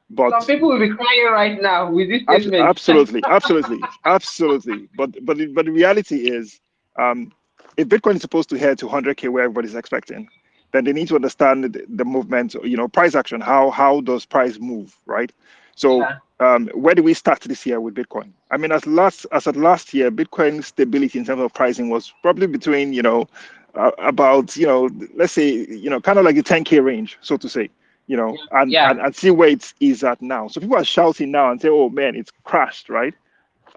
[0.10, 2.64] but some people will be crying right now with this statement.
[2.64, 4.90] Absolutely, absolutely, absolutely.
[4.98, 6.60] But but but the reality is,
[6.98, 7.32] um,
[7.78, 10.28] if Bitcoin is supposed to head to 100k where everybody's expecting,
[10.74, 12.54] then they need to understand the, the movement.
[12.64, 13.40] You know, price action.
[13.42, 15.32] How how does price move, right?
[15.80, 16.18] So yeah.
[16.42, 18.32] um, where do we start this year with Bitcoin?
[18.52, 22.14] I mean, as last as at last year, Bitcoin stability in terms of pricing was
[22.22, 23.30] probably between you know
[23.76, 27.38] uh, about you know let's say you know kind of like the 10k range, so
[27.38, 27.70] to say.
[28.08, 28.90] You know, and, yeah.
[28.90, 30.50] and and see where it is at now.
[30.50, 33.14] So people are shouting now and say, "Oh man, it's crashed," right?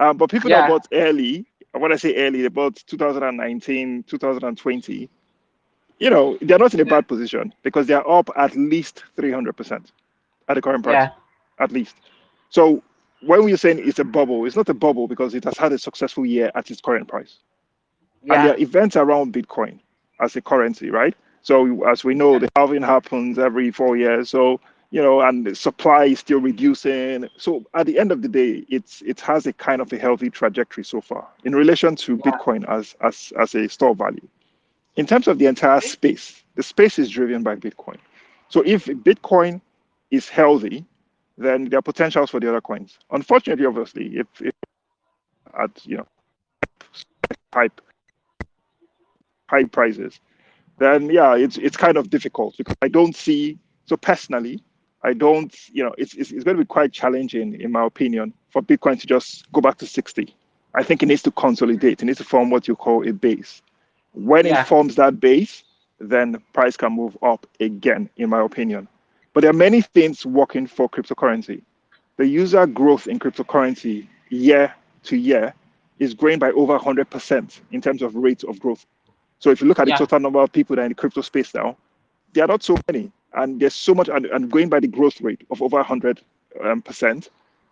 [0.01, 0.63] Um, but people yeah.
[0.63, 5.09] that bought early, when I say early, they bought 2019, 2020.
[6.01, 9.93] You know, they're not in a bad position because they are up at least 300%
[10.49, 10.95] at the current price.
[10.95, 11.22] Yeah
[11.59, 11.97] at least.
[12.51, 12.83] So
[13.23, 15.79] when we're saying it's a bubble, it's not a bubble because it has had a
[15.79, 17.39] successful year at its current price.
[18.25, 18.35] Yeah.
[18.35, 19.79] And there are events around Bitcoin
[20.21, 21.15] as a currency, right?
[21.43, 24.31] So as we know, the halving happens every four years.
[24.31, 24.61] So
[24.93, 27.27] you know, and the supply is still reducing.
[27.39, 30.29] So at the end of the day, it's it has a kind of a healthy
[30.29, 32.31] trajectory so far in relation to yeah.
[32.31, 34.29] Bitcoin as as as a store value.
[34.97, 37.97] In terms of the entire space, the space is driven by Bitcoin.
[38.51, 39.63] So if Bitcoin
[40.11, 40.85] is healthy,
[41.39, 42.99] then there are potentials for the other coins.
[43.11, 44.55] Unfortunately, obviously, if, if
[45.59, 46.07] at you know
[47.53, 47.71] high
[49.49, 50.21] high prices,
[50.79, 54.63] then yeah, it's it's kind of difficult because I don't see so personally,
[55.03, 58.35] I don't you know it's it's, it's going to be quite challenging in my opinion
[58.51, 60.35] for Bitcoin to just go back to 60.
[60.75, 62.03] I think it needs to consolidate.
[62.03, 63.61] It needs to form what you call a base.
[64.15, 64.63] When yeah.
[64.63, 65.65] it forms that base,
[65.99, 68.89] then price can move up again, in my opinion.
[69.33, 71.63] But there are many things working for cryptocurrency.
[72.17, 75.55] The user growth in cryptocurrency year to year
[75.99, 78.85] is growing by over 100% in terms of rate of growth.
[79.39, 79.95] So if you look at yeah.
[79.95, 81.77] the total number of people that are in the crypto space now,
[82.33, 83.11] there are not so many.
[83.35, 86.21] And there's so much, and, and going by the growth rate of over 100,
[86.63, 87.31] um, percent,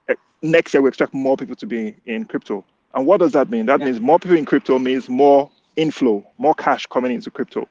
[0.08, 2.64] eh, next year we expect more people to be in crypto.
[2.94, 3.66] And what does that mean?
[3.66, 3.86] That yeah.
[3.86, 7.68] means more people in crypto means more inflow, more cash coming into crypto.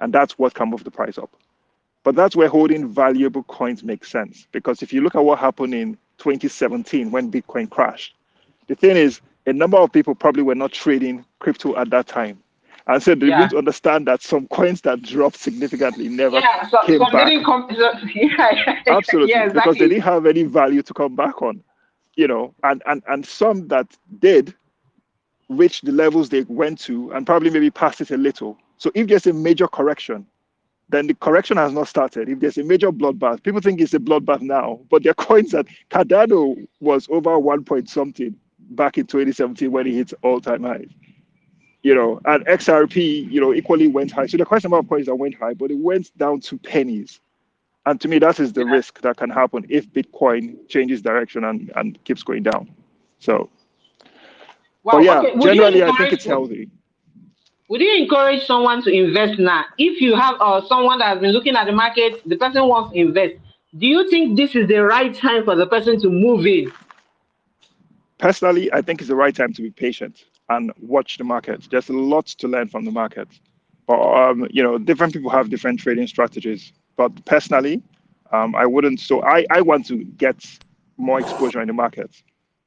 [0.00, 1.30] And that's what can move the price up.
[2.02, 4.46] But that's where holding valuable coins makes sense.
[4.52, 8.14] Because if you look at what happened in 2017 when Bitcoin crashed,
[8.68, 12.42] the thing is, a number of people probably were not trading crypto at that time.
[12.86, 13.42] And so they yeah.
[13.42, 17.32] didn't understand that some coins that dropped significantly never yeah, so, came back.
[17.44, 19.52] Come, so, yeah, Absolutely, yeah, exactly.
[19.52, 21.62] because they didn't have any value to come back on.
[22.16, 23.86] you know, and and and some that
[24.18, 24.54] did
[25.48, 28.56] reach the levels they went to and probably maybe passed it a little.
[28.78, 30.26] So if there's a major correction,
[30.90, 32.28] then the correction has not started.
[32.28, 35.52] If there's a major bloodbath, people think it's a bloodbath now, but there are coins
[35.52, 38.34] that Cardano was over one point something
[38.70, 40.88] back in 2017 when it hit all-time highs.
[41.82, 44.26] You know, and XRP, you know, equally went high.
[44.26, 47.20] So the question about coins that went high, but it went down to pennies.
[47.86, 48.72] And to me, that is the yeah.
[48.72, 52.70] risk that can happen if Bitcoin changes direction and, and keeps going down.
[53.18, 53.48] So,
[54.82, 55.38] well, but yeah, okay.
[55.40, 56.68] generally, I think it's healthy
[57.70, 59.64] would you encourage someone to invest now?
[59.78, 62.92] If you have uh, someone that has been looking at the market, the person wants
[62.92, 63.36] to invest,
[63.78, 66.72] do you think this is the right time for the person to move in?
[68.18, 71.68] Personally, I think it's the right time to be patient and watch the market.
[71.70, 73.28] There's a lot to learn from the market.
[73.86, 76.72] But, um, you know, different people have different trading strategies.
[76.96, 77.84] But personally,
[78.32, 78.98] um, I wouldn't.
[78.98, 80.44] So I, I want to get
[80.96, 82.10] more exposure in the market,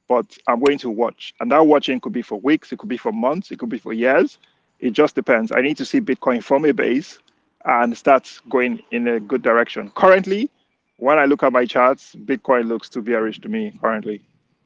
[0.07, 1.33] but I'm going to watch.
[1.41, 3.79] And that watching could be for weeks, it could be for months, it could be
[3.79, 4.39] for years
[4.83, 5.51] it just depends.
[5.53, 7.17] I need to see Bitcoin from a base
[7.63, 9.89] and start going in a good direction.
[9.95, 10.49] Currently,
[10.97, 14.21] when I look at my charts, Bitcoin looks too bearish to me currently.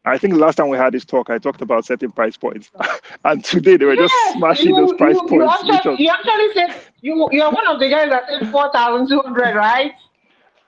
[0.05, 2.71] I think the last time we had this talk, I talked about setting price points,
[3.25, 5.63] and today they were just smashing you, those price you, points.
[5.63, 5.99] You actually, was...
[5.99, 9.55] you actually, said you you're one of the guys that said four thousand two hundred,
[9.55, 9.91] right?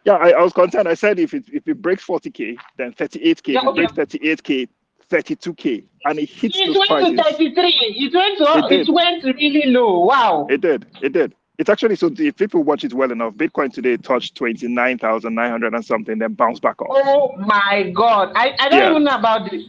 [0.05, 0.87] Yeah, I, I, was concerned.
[0.87, 3.55] I said if it if it breaks forty k, then thirty eight k.
[3.55, 4.67] If it breaks thirty eight k,
[5.09, 7.17] 32k and it hits it those went prices.
[7.17, 7.67] to 33
[7.97, 9.99] it went to, it, it went really low.
[9.99, 10.47] Wow.
[10.49, 10.85] It did.
[11.01, 11.35] It did.
[11.57, 13.33] It's actually so if people watch it well enough.
[13.33, 16.87] Bitcoin today touched 29,900 and something then bounced back up.
[16.89, 18.31] Oh my god.
[18.35, 18.91] I, I don't yeah.
[18.91, 19.63] even know about this.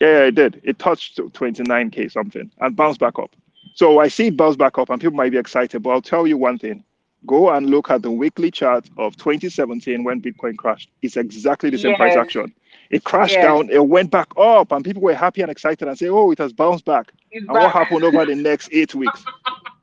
[0.00, 0.60] Yeah, yeah it did.
[0.62, 3.34] It touched 29k something and bounced back up.
[3.74, 6.26] So i see it bounce back up and people might be excited but i'll tell
[6.26, 6.84] you one thing.
[7.26, 10.90] Go and look at the weekly chart of 2017 when bitcoin crashed.
[11.02, 11.98] It's exactly the same yes.
[11.98, 12.52] price action
[12.90, 16.08] it crashed down, it went back up, and people were happy and excited and say,
[16.08, 17.12] Oh, it has bounced back.
[17.30, 17.62] It's and back.
[17.62, 19.24] what happened over the next eight weeks?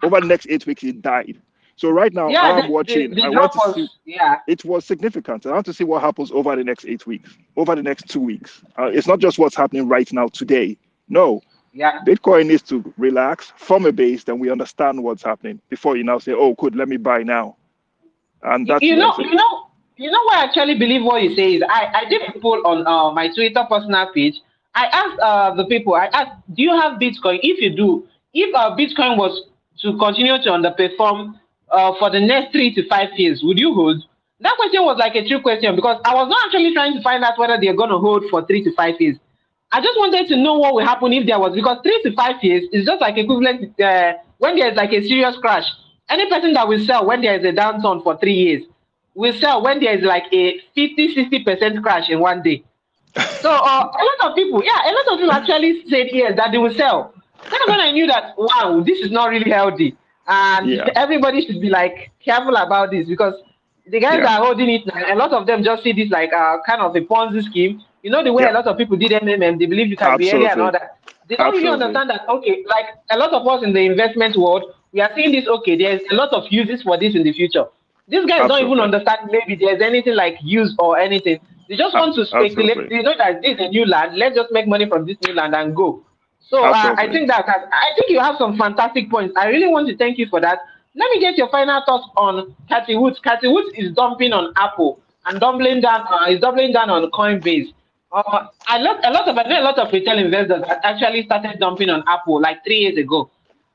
[0.04, 1.42] over the next eight weeks, it died.
[1.76, 3.10] So right now, yeah, I'm the, watching.
[3.10, 3.88] The, the I want to was, see.
[4.06, 4.40] Yeah.
[4.48, 5.46] It was significant.
[5.46, 8.20] I want to see what happens over the next eight weeks, over the next two
[8.20, 8.62] weeks.
[8.78, 10.78] Uh, it's not just what's happening right now today.
[11.10, 11.42] No.
[11.74, 12.00] Yeah.
[12.06, 16.20] Bitcoin needs to relax, from a base, then we understand what's happening before you now
[16.20, 17.56] say, "Oh, good, let me buy now."
[18.44, 21.56] And that's you know, you know, you know what I actually believe what you say
[21.56, 24.36] is I, I did a poll on uh, my Twitter personal page.
[24.76, 27.40] I asked uh, the people, I asked, do you have Bitcoin?
[27.44, 29.44] If you do, if uh, Bitcoin was
[29.82, 31.36] to continue to underperform
[31.72, 34.04] uh, for the next three to five years, would you hold?
[34.40, 37.24] That question was like a trick question because I was not actually trying to find
[37.24, 39.18] out whether they're going to hold for three to five years.
[39.72, 42.44] I just wanted to know what will happen if there was, because three to five
[42.44, 45.66] years is just like equivalent uh, when there's like a serious crash.
[46.10, 48.64] Any person that will sell when there is a downturn for three years,
[49.16, 52.64] will sell when there is like a 50 60% crash in one day.
[53.42, 56.52] So uh, a lot of people, yeah, a lot of people actually said yes that
[56.52, 57.14] they will sell.
[57.50, 59.96] Then when I knew that, wow, this is not really healthy.
[60.28, 60.88] And yeah.
[60.96, 63.34] everybody should be like careful about this because
[63.86, 64.38] the guys yeah.
[64.38, 67.02] are holding it, a lot of them just see this like uh, kind of a
[67.02, 67.84] Ponzi scheme.
[68.02, 68.52] You know, the way yeah.
[68.52, 70.40] a lot of people did MMM, they believe you can Absolutely.
[70.40, 70.98] be area and all that.
[71.28, 71.70] They don't Absolutely.
[71.70, 75.10] really understand that, okay, like a lot of us in the investment world, we are
[75.16, 77.66] seeing this, okay, there's a lot of uses for this in the future.
[78.08, 78.62] These guys Absolutely.
[78.62, 81.40] don't even understand maybe there's anything like use or anything.
[81.70, 82.78] They just want to speculate.
[82.78, 82.98] Absolutely.
[82.98, 84.18] They know that this is a new land.
[84.18, 86.04] Let's just make money from this new land and go.
[86.42, 89.34] So uh, I think that I think you have some fantastic points.
[89.38, 90.60] I really want to thank you for that.
[90.96, 93.20] Let me get your final thoughts on Cathie Woods.
[93.24, 96.06] Cathie Woods is dumping on Apple and doubling down.
[96.12, 97.74] Uh, is doubling down on Coinbase.
[98.12, 101.60] Uh, a lot, a lot of I know a lot of retail investors actually started
[101.60, 103.32] dumping on Apple like three years ago,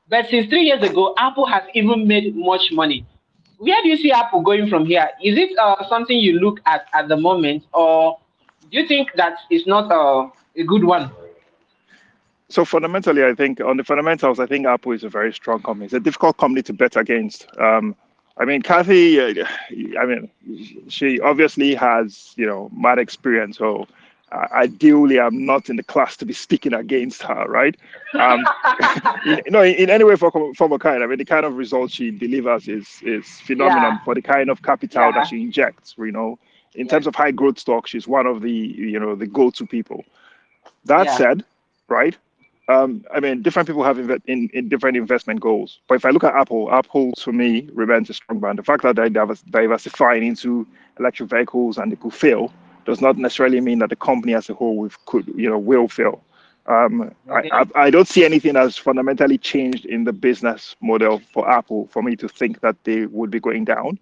[0.07, 3.05] but since three years ago, Apple has even made much money
[3.59, 5.09] where do you see Apple going from here?
[5.23, 8.17] Is it uh, something you look at at the moment, or
[8.71, 11.11] do you think that it's not uh, a good one?
[12.47, 15.85] So fundamentally, I think on the fundamentals, I think Apple is a very strong company.
[15.85, 17.47] It's a difficult company to bet against.
[17.59, 17.95] Um,
[18.37, 19.45] I mean, Cathie, uh,
[19.99, 20.29] I mean,
[20.87, 23.87] she obviously has you know mad experience, so
[24.31, 27.77] uh, ideally i'm not in the class to be speaking against her right
[28.13, 28.45] um
[29.25, 31.55] in, no in, in any way for from a kind i mean the kind of
[31.55, 34.03] results she delivers is is phenomenal yeah.
[34.03, 35.11] for the kind of capital yeah.
[35.11, 36.37] that she injects you know
[36.75, 36.91] in yeah.
[36.91, 40.03] terms of high growth stock she's one of the you know the go-to people
[40.85, 41.43] that said
[41.87, 42.17] right
[42.69, 45.79] um, I mean, different people have inv- in, in different investment goals.
[45.87, 48.59] But if I look at Apple, Apple to me remains a strong brand.
[48.59, 50.67] The fact that they're diversifying into
[50.99, 52.53] electric vehicles and they could fail
[52.89, 56.23] does not necessarily mean that the company as a whole could, you know, will fail.
[56.65, 61.47] Um, I, I, I, don't see anything that's fundamentally changed in the business model for
[61.47, 63.99] Apple for me to think that they would be going down.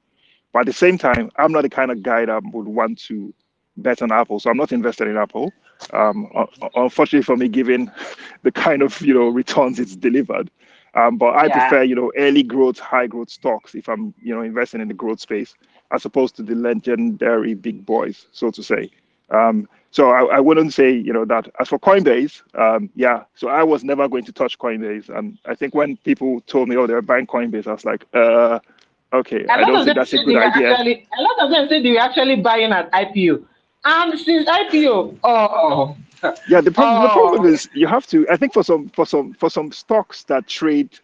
[0.54, 3.34] But at the same time, I'm not the kind of guy that would want to
[3.76, 5.52] bet on Apple, so I'm not invested in Apple.
[5.92, 6.32] Um,
[6.76, 7.92] unfortunately for me, given
[8.44, 10.50] the kind of you know returns it's delivered,
[10.94, 11.60] um, but I yeah.
[11.60, 14.94] prefer you know early growth, high growth stocks if I'm you know investing in the
[14.94, 15.54] growth space
[15.92, 18.90] as opposed to the legendary big boys, so to say.
[19.30, 23.24] Um, so I, I, wouldn't say, you know, that as for Coinbase, um, yeah.
[23.36, 26.78] So I was never going to touch Coinbase, and I think when people told me,
[26.78, 28.60] oh, they're buying Coinbase, I was like, uh,
[29.14, 30.72] okay, I don't think that's a good idea.
[30.72, 33.44] Actually, a lot of them said they were actually buying at IPO,
[33.86, 35.98] and since IPO, oh.
[36.50, 37.04] Yeah, the problem, oh.
[37.04, 38.28] the problem is you have to.
[38.30, 40.98] I think for some for some for some stocks that trade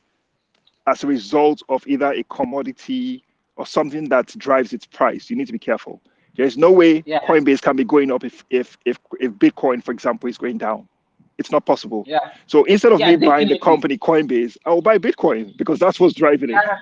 [0.87, 3.23] as a result of either a commodity
[3.55, 6.01] or something that drives its price, you need to be careful.
[6.35, 7.19] There's no way yeah.
[7.19, 10.87] Coinbase can be going up if if if if Bitcoin, for example, is going down.
[11.37, 12.03] It's not possible.
[12.07, 12.19] Yeah.
[12.47, 15.99] So instead of yeah, me buying the company Coinbase, I will buy Bitcoin because that's
[15.99, 16.53] what's driving it.
[16.53, 16.77] Yeah.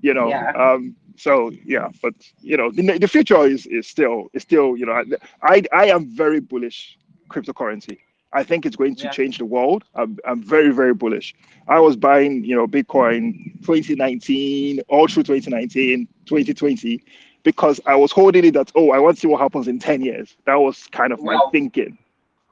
[0.00, 0.28] You know.
[0.28, 0.50] Yeah.
[0.52, 0.96] Um.
[1.16, 5.02] So yeah, but you know, the, the future is is still is still you know,
[5.42, 6.98] I I am very bullish
[7.28, 7.98] cryptocurrency.
[8.32, 9.10] I think it's going to yeah.
[9.10, 9.84] change the world.
[9.94, 11.34] I'm, I'm very, very bullish.
[11.68, 13.32] I was buying, you know, Bitcoin
[13.64, 17.02] 2019, all through 2019, 2020,
[17.44, 20.02] because I was holding it that, oh, I want to see what happens in 10
[20.02, 20.36] years.
[20.44, 21.96] That was kind of my thinking.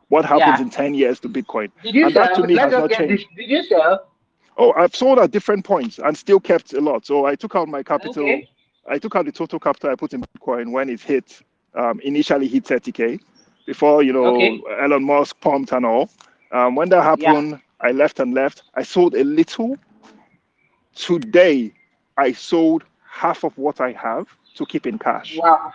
[0.09, 0.63] What happens yeah.
[0.63, 1.71] in 10 years to Bitcoin?
[1.83, 2.27] Did you and sell?
[2.27, 3.25] that to me Let has not changed.
[3.37, 3.37] This.
[3.37, 4.07] Did you sell?
[4.57, 7.05] Oh, I've sold at different points and still kept a lot.
[7.05, 8.23] So I took out my capital.
[8.23, 8.49] Okay.
[8.89, 11.43] I took out the total capital I put in Bitcoin when it hit,
[11.75, 13.19] um, initially hit 30K
[13.67, 14.61] before, you know, okay.
[14.81, 16.11] Elon Musk pumped and all.
[16.53, 17.59] Um, when that happened, yeah.
[17.81, 18.63] I left and left.
[18.75, 19.77] I sold a little.
[20.95, 21.73] Today,
[22.17, 25.37] I sold half of what I have to keep in cash.
[25.37, 25.73] Wow.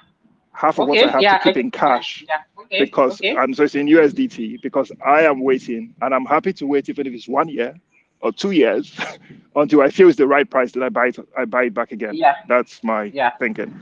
[0.54, 2.26] Half of okay, what I have yeah, to keep I, in cash.
[2.28, 6.54] Yeah, okay, because and so it's in USDT because I am waiting and I'm happy
[6.54, 7.76] to wait even if it's one year
[8.22, 8.98] or two years
[9.56, 11.92] until I feel it's the right price that I buy it, I buy it back
[11.92, 12.14] again.
[12.14, 12.36] Yeah.
[12.48, 13.32] That's my yeah.
[13.38, 13.74] thinking.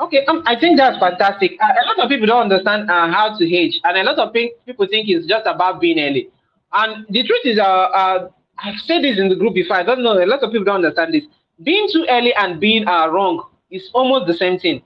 [0.00, 1.52] Okay, um, I think that's fantastic.
[1.60, 4.32] Uh, a lot of people don't understand uh, how to hedge, and a lot of
[4.32, 6.30] people think it's just about being early.
[6.72, 8.28] And the truth is, uh, uh,
[8.58, 9.76] I've said this in the group before.
[9.76, 10.16] I don't know.
[10.16, 11.24] A lot of people don't understand this.
[11.62, 14.80] Being too early and being uh, wrong is almost the same thing.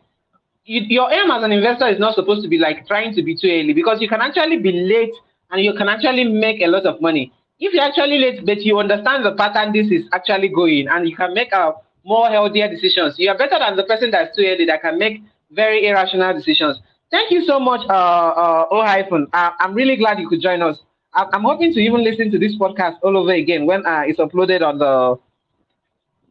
[0.65, 3.37] You, your aim as an investor is not supposed to be like trying to be
[3.37, 5.15] too early because you can actually be late
[5.51, 7.33] and you can actually make a lot of money.
[7.61, 11.15] If you're actually late, but you understand the pattern this is actually going and you
[11.15, 11.73] can make a
[12.05, 15.23] more healthier decisions, you are better than the person that's too early that can make
[15.51, 16.79] very irrational decisions.
[17.11, 19.27] Thank you so much, uh, uh, O hyphen.
[19.33, 20.79] Uh, I'm really glad you could join us.
[21.15, 24.63] I'm hoping to even listen to this podcast all over again when uh, it's uploaded
[24.63, 25.17] on the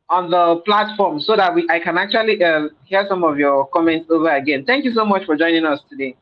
[0.10, 4.08] on the platform so that we I can actually uh, hear some of your comments
[4.12, 4.66] over again.
[4.66, 6.18] Thank you so much for joining us today.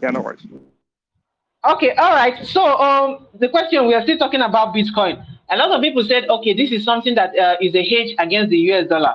[0.00, 0.46] Yeah, no worries.
[1.68, 2.46] Okay, all right.
[2.46, 5.24] So um, the question we are still talking about Bitcoin.
[5.50, 8.50] A lot of people said, okay, this is something that uh, is a hedge against
[8.50, 9.14] the US dollar.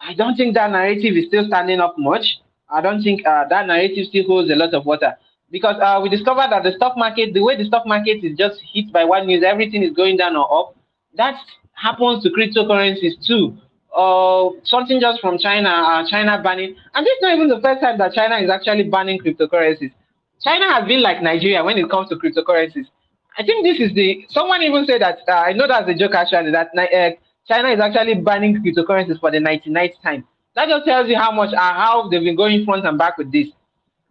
[0.00, 2.38] I don't think that narrative is still standing up much.
[2.70, 5.16] I don't think uh, that narrative still holds a lot of water
[5.50, 8.60] because uh, we discovered that the stock market, the way the stock market is just
[8.72, 10.76] hit by one news, everything is going down or up.
[11.16, 11.34] That
[11.72, 13.56] happens to cryptocurrencies too.
[13.96, 17.80] Uh, something just from China, uh, China banning, and this is not even the first
[17.80, 19.92] time that China is actually banning cryptocurrencies.
[20.42, 22.86] China has been like Nigeria when it comes to cryptocurrencies.
[23.38, 26.14] I think this is the someone even said that uh, I know that's a joke
[26.14, 27.10] actually that uh,
[27.46, 30.24] China is actually banning cryptocurrencies for the 99th time.
[30.56, 33.30] That just tells you how much uh, how they've been going front and back with
[33.30, 33.46] this.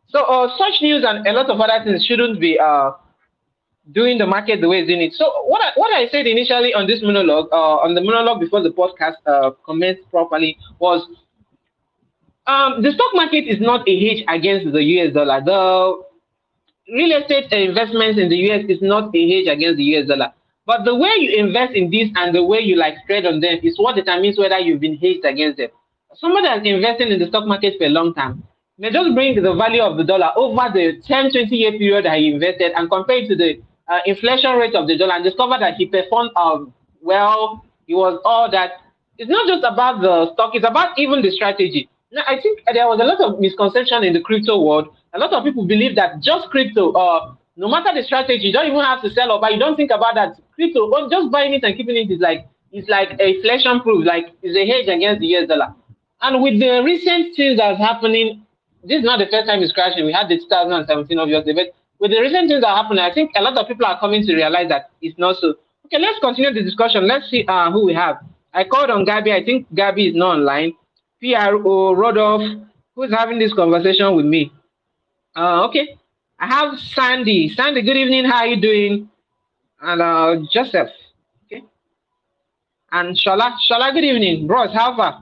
[0.07, 2.91] So uh, such news and a lot of other things shouldn't be uh,
[3.91, 5.13] doing the market the way it's doing it.
[5.13, 8.63] So what I, what I said initially on this monologue, uh, on the monologue before
[8.63, 11.05] the podcast uh, commenced properly, was
[12.47, 15.41] um, the stock market is not a hedge against the US dollar.
[15.43, 16.06] The
[16.91, 20.33] real estate investments in the US is not a hedge against the US dollar.
[20.65, 23.59] But the way you invest in this and the way you like trade on them
[23.63, 25.69] is what determines whether you've been hedged against them.
[26.15, 28.43] Somebody that's investing in the stock market for a long time
[28.77, 32.17] may just bring the value of the dollar over the 10, 20 year period that
[32.17, 35.57] he invested and compare it to the uh, inflation rate of the dollar and discover
[35.59, 37.63] that he performed um, well.
[37.85, 38.71] He was all that.
[39.17, 41.89] It's not just about the stock, it's about even the strategy.
[42.11, 44.89] Now, I think there was a lot of misconception in the crypto world.
[45.13, 48.67] A lot of people believe that just crypto, uh, no matter the strategy, you don't
[48.67, 49.49] even have to sell or buy.
[49.49, 50.39] You don't think about that.
[50.55, 54.05] Crypto, or just buying it and keeping it is like it's like a inflation proof,
[54.05, 55.73] like it's a hedge against the US dollar.
[56.21, 58.45] And with the recent things that's happening,
[58.83, 60.05] this is not the first time it's crashing.
[60.05, 63.31] We had the 2017, obviously, but with the recent things that are happening, I think
[63.35, 65.55] a lot of people are coming to realize that it's not so.
[65.85, 67.07] Okay, let's continue the discussion.
[67.07, 68.17] Let's see uh, who we have.
[68.53, 69.31] I called on Gabby.
[69.31, 70.73] I think Gabby is not online.
[71.21, 72.43] PRO Rodolph,
[72.95, 74.51] who's having this conversation with me.
[75.37, 75.97] Uh, okay,
[76.39, 77.49] I have Sandy.
[77.49, 78.25] Sandy, good evening.
[78.25, 79.09] How are you doing?
[79.81, 80.89] And uh, Joseph.
[81.45, 81.63] Okay.
[82.91, 83.55] And Shala.
[83.69, 84.47] Shala, good evening.
[84.47, 85.21] Bros, how far?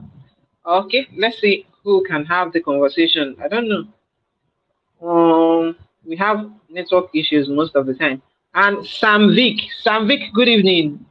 [0.66, 3.36] Okay, let's see who can have the conversation.
[3.44, 3.84] I don't know.
[5.06, 8.22] Um, we have network issues most of the time.
[8.54, 11.04] And Sam Vic, Sam Vic, good evening.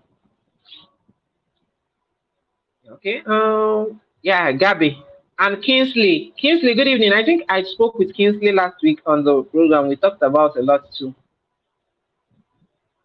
[2.90, 3.22] Okay.
[3.28, 4.02] Um.
[4.24, 5.05] Yeah, Gabby
[5.40, 6.34] and Kingsley.
[6.38, 7.14] Kingsley, good evening.
[7.14, 9.88] I think I spoke with Kingsley last week on the program.
[9.88, 11.14] We talked about a lot too.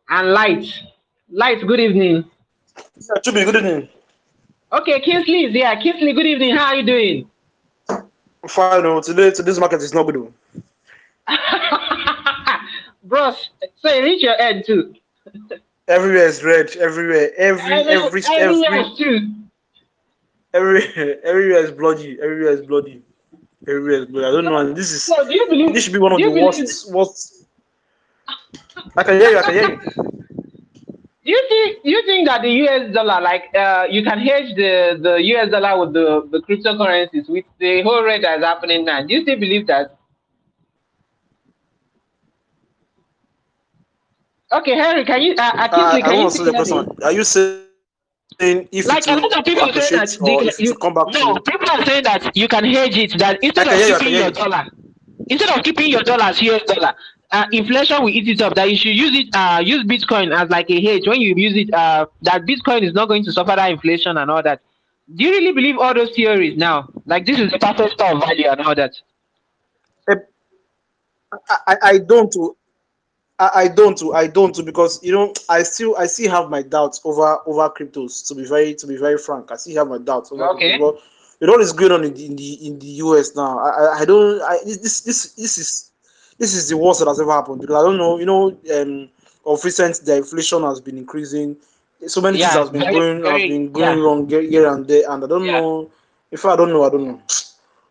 [0.08, 0.66] And Light,
[1.30, 2.24] Light, good evening.
[2.76, 3.88] Yeah, Chubi, good evening.
[4.72, 5.74] Okay, Kingsley is here.
[5.82, 6.54] Kingsley, good evening.
[6.54, 7.30] How are you doing?
[8.46, 10.32] Fine, no, today today's market is not good.
[11.28, 11.28] Oh.
[13.04, 13.50] Bros,
[13.80, 14.94] so you reach your end too.
[15.88, 16.76] Everywhere is red.
[16.76, 18.64] Everywhere, every every every too.
[18.66, 19.30] every
[20.52, 22.18] everywhere is bloody.
[22.22, 23.02] Everywhere is bloody.
[23.68, 24.26] Everywhere is bloody.
[24.26, 24.56] I don't know.
[24.56, 26.44] And this is So do you believe this should be one of the you believe-
[26.44, 26.92] worst.
[26.92, 27.36] Worst.
[28.96, 29.38] I can hear you.
[29.38, 29.80] I can hear you.
[31.22, 35.22] You think you think that the US dollar, like uh, you can hedge the, the
[35.34, 39.02] US dollar with the, the cryptocurrencies with the whole rate that's happening now?
[39.02, 39.96] Do you still believe that?
[44.52, 46.96] Okay, Henry, can you uh, Uh, I can you want to still say the question.
[47.04, 47.69] Are you saying
[48.38, 51.40] if Like a lot of people saying that they, you, come back no, to?
[51.40, 53.18] people are saying that you can hedge it.
[53.18, 54.32] That instead of hear you, keeping your you.
[54.32, 54.66] dollar,
[55.28, 56.94] instead of keeping your dollar as US dollar,
[57.32, 58.54] uh, inflation will eat it up.
[58.56, 61.06] That you should use it, uh, use Bitcoin as like a hedge.
[61.08, 64.30] When you use it, uh, that Bitcoin is not going to suffer that inflation and
[64.30, 64.60] all that.
[65.14, 66.88] Do you really believe all those theories now?
[67.06, 68.92] Like this is the perfect store of value and all that.
[70.08, 72.34] I, I, I don't.
[73.40, 74.00] I, I don't.
[74.14, 77.68] I don't too because you know I still I still have my doubts over over
[77.70, 78.26] cryptos.
[78.28, 80.78] To be very to be very frank, I still have my doubts over Okay.
[80.78, 80.78] cryptos.
[80.78, 81.02] But
[81.40, 83.58] you know what is going on in the in the, in the US now?
[83.58, 84.42] I, I, don't.
[84.42, 85.90] I this this this is
[86.38, 88.18] this is the worst that has ever happened because I don't know.
[88.18, 89.08] You know, um,
[89.46, 91.56] of recent the inflation has been increasing.
[92.06, 94.04] So many Yeah, things has been very- going very- has been going yeah.
[94.04, 95.60] wrong here, and there, and I don't Yeah.
[95.60, 95.90] know.
[96.30, 97.22] If I don't know, I don't know.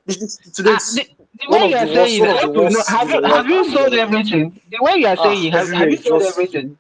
[0.05, 0.97] This, this, today's.
[0.97, 2.91] Uh, the, the way you are saying, worst- it, one I of want the to
[2.91, 4.61] know, have you have you sold everything?
[4.71, 6.77] The way you are Ah, saying, it, have, have you sold just- everything?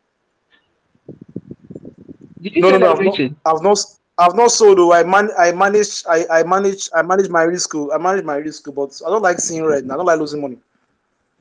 [2.41, 2.91] Did you no, no, no.
[2.93, 3.19] I've not?
[3.45, 3.79] I've not,
[4.17, 4.77] I've not sold.
[4.77, 7.75] Though I man, I manage, I, I manage, I manage my risk.
[7.75, 9.83] I manage my risk, but I don't like seeing red.
[9.83, 10.57] I don't like losing money.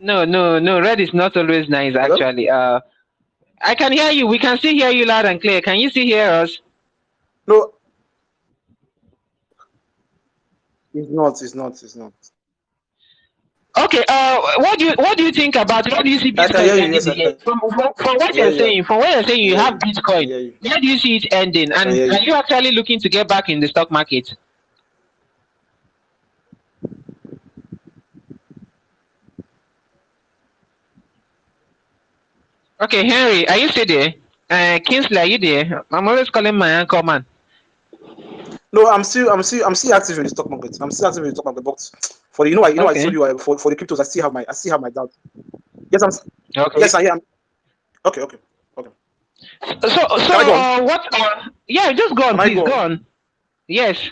[0.01, 0.81] No, no, no.
[0.81, 2.15] Red is not always nice, Hello?
[2.15, 2.49] actually.
[2.51, 2.81] Uh,
[3.63, 4.27] I can hear you.
[4.27, 5.61] We can still hear you loud and clear.
[5.61, 6.59] Can you still hear us?
[7.47, 7.75] No,
[10.95, 11.43] it's not.
[11.43, 11.73] It's not.
[11.83, 12.13] It's not.
[13.85, 14.05] Okay.
[14.09, 16.65] Uh, what do you what do you think about what do you see I Bitcoin
[16.77, 17.31] you, ending yes, I the year?
[17.31, 17.39] can.
[17.45, 18.59] From, from, from what Yeah, you're yeah.
[18.59, 19.75] saying, from what you're saying, you Yeah, have.
[19.75, 20.29] Bitcoin.
[20.29, 20.51] Yeah, yeah.
[20.61, 21.73] Where do you see it ending?
[21.73, 22.13] And hear you.
[22.13, 24.35] are you actually looking to get back in the stock market?
[32.81, 34.15] Okay, Henry, are you still there?
[34.51, 35.85] Uh, Kingsley, are you there?
[35.93, 37.27] I'm always calling my uncle man.
[38.73, 40.77] No, I'm still, I'm still, I'm still active in the stock market.
[40.81, 41.91] I'm still active in the stock market, but
[42.39, 43.01] for you know, I, you know, Okay.
[43.01, 44.81] I told you I, for for the cryptos, I still have my, I still have
[44.81, 45.11] my doubt.
[45.91, 46.13] Yes, I'm.
[46.57, 46.79] Okay.
[46.79, 47.19] Yes, I am.
[48.07, 48.39] Okay, okay,
[48.79, 48.91] okay.
[49.83, 51.03] So, so uh, what?
[51.13, 52.55] Uh, yeah, just go on, I please.
[52.55, 53.07] go Go on?
[53.67, 54.11] Yes.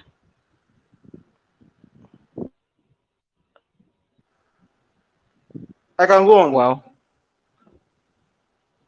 [6.00, 6.52] I can go on.
[6.52, 6.82] Wow.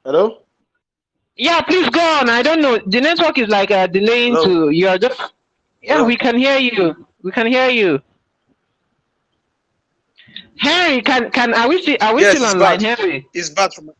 [0.04, 0.42] Hello.
[1.36, 2.28] Yeah, please go on.
[2.28, 2.80] I don't know.
[2.84, 4.66] The network is like uh, delaying Hello?
[4.66, 4.70] to.
[4.70, 5.20] You're just.
[5.80, 6.06] Yeah, Hello?
[6.06, 7.06] we can hear you.
[7.22, 8.02] We can hear you.
[10.58, 12.98] Henry, can can are we still are we Yes, still it's online, bad.
[12.98, 13.28] Henry?
[13.34, 13.90] It's bad from.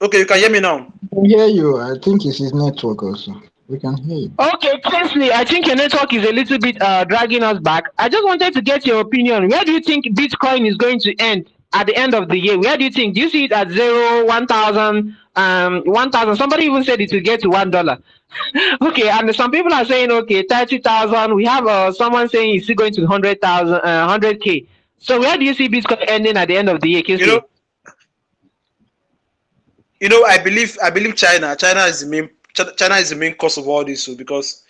[0.00, 0.92] Okay, you can hear me now.
[1.12, 1.78] I can hear you.
[1.78, 3.40] I think it's his network also.
[3.68, 4.32] We can hear you.
[4.38, 7.84] Okay, Kingsley, I think your network is a little bit uh, dragging us back.
[7.98, 9.48] I just wanted to get your opinion.
[9.48, 12.58] Where do you think Bitcoin is going to end at the end of the year?
[12.58, 13.14] Where do you think?
[13.14, 16.36] Do you see it at zero, one thousand, um, one thousand?
[16.36, 17.98] Somebody even said it will get to one dollar.
[18.82, 21.34] okay, and some people are saying okay, thirty thousand.
[21.34, 24.66] We have uh, someone saying it's still going to hundred thousand, uh, hundred k.
[24.98, 27.48] So where do you see Bitcoin ending at the end of the year, You know.
[30.00, 31.56] You know, I believe, I believe China.
[31.56, 32.30] China is the main.
[32.76, 34.04] China is the main cause of all this.
[34.04, 34.62] So because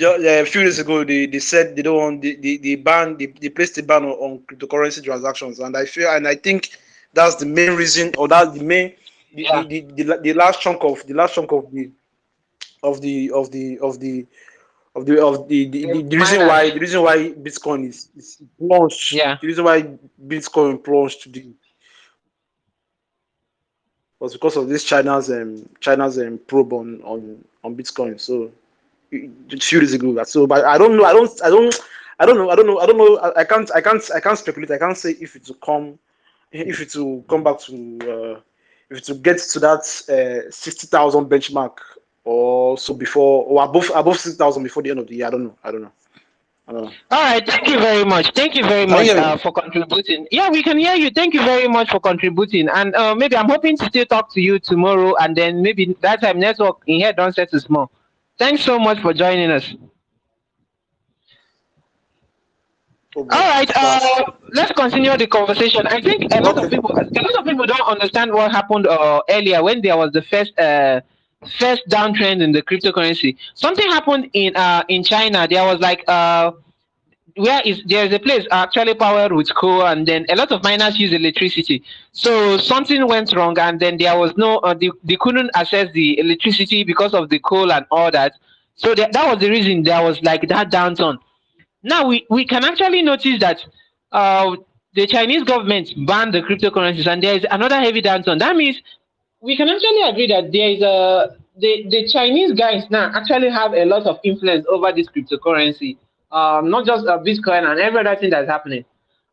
[0.00, 3.16] uh, a few days ago they, they said they don't want the the, the ban
[3.18, 6.70] they, they placed a ban on, on cryptocurrency transactions and I feel and I think
[7.12, 8.94] that's the main reason or that's the main
[9.34, 9.62] the, Yeah.
[9.64, 11.90] the, the, the, the last chunk of the last chunk of the
[12.82, 14.26] of the of the of the
[14.94, 18.42] of the of the the, the, the reason why the reason why Bitcoin is, is
[18.58, 19.38] plunged Yeah.
[19.40, 19.82] the reason why
[20.26, 21.46] Bitcoin plunged to the
[24.20, 28.20] was because of this China's um China's um probe on on on Bitcoin.
[28.20, 28.50] So
[29.10, 30.22] it- a few days ago.
[30.24, 31.04] So, but I don't know.
[31.04, 31.30] I don't.
[31.42, 31.80] I don't.
[32.18, 32.50] I don't know.
[32.50, 32.78] I don't know.
[32.78, 33.16] I don't know.
[33.18, 33.70] I, I can't.
[33.74, 34.02] I can't.
[34.14, 34.70] I can't speculate.
[34.70, 35.98] I can't say if it will come,
[36.52, 37.98] if it will come back to,
[38.36, 38.40] uh,
[38.90, 41.78] if it will get to that uh, sixty thousand benchmark
[42.24, 45.26] or so before or above above sixty thousand before the end of the year.
[45.26, 45.56] I don't know.
[45.64, 45.92] I don't know.
[46.68, 48.32] All right, thank you very much.
[48.34, 50.26] Thank you very much uh, for contributing.
[50.30, 51.10] Yeah, we can hear you.
[51.10, 52.68] Thank you very much for contributing.
[52.68, 56.22] And uh, maybe I'm hoping to still talk to you tomorrow, and then maybe that
[56.22, 57.90] time network in here don't set small.
[58.38, 59.74] Thanks so much for joining us.
[63.14, 65.86] All right, uh, let's continue the conversation.
[65.86, 69.20] I think a lot of people, a lot of people don't understand what happened uh,
[69.28, 71.02] earlier when there was the first, uh,
[71.58, 73.36] first downtrend in the cryptocurrency.
[73.54, 75.46] Something happened in uh, in China.
[75.48, 76.52] There was like uh,
[77.36, 80.62] where is there is a place actually powered with coal, and then a lot of
[80.62, 81.82] miners use electricity.
[82.12, 86.18] So something went wrong, and then there was no, uh, they, they couldn't access the
[86.18, 88.34] electricity because of the coal and all that.
[88.74, 91.18] So that that was the reason there was like that downturn.
[91.82, 93.64] Now we, we can actually notice that
[94.12, 94.56] uh,
[94.94, 98.38] the Chinese government banned the cryptocurrencies, and there is another heavy downturn.
[98.38, 98.80] That means
[99.42, 103.74] we can actually agree that there is a the, the Chinese guys now actually have
[103.74, 105.98] a lot of influence over this cryptocurrency,
[106.30, 108.84] um, not just uh, Bitcoin and every other thing that's happening.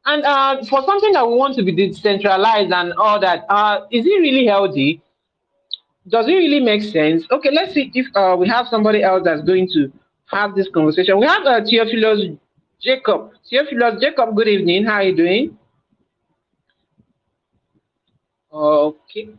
[0.05, 4.05] And uh, for something that we want to be decentralized and all that, uh, is
[4.05, 5.01] it really healthy?
[6.09, 7.23] Does it really make sense?
[7.31, 9.91] Okay, let's see if uh, we have somebody else that's going to
[10.25, 11.19] have this conversation.
[11.19, 12.35] We have uh, Theophilus
[12.81, 13.31] Jacob.
[13.49, 14.85] Theophilus Jacob, good evening.
[14.85, 15.57] How are you doing?
[18.51, 19.29] Okay.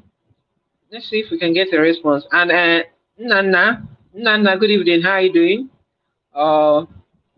[0.92, 2.24] Let's see if we can get a response.
[2.32, 2.82] And uh,
[3.16, 5.02] Nana, Nana, good evening.
[5.02, 5.70] How are you doing?
[6.34, 6.84] Uh,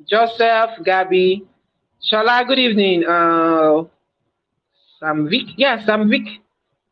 [0.08, 1.46] Joseph, Gabby,
[2.10, 3.04] Shala, good evening.
[3.04, 3.84] Uh,
[5.02, 6.38] Samvik, yeah, Samvik.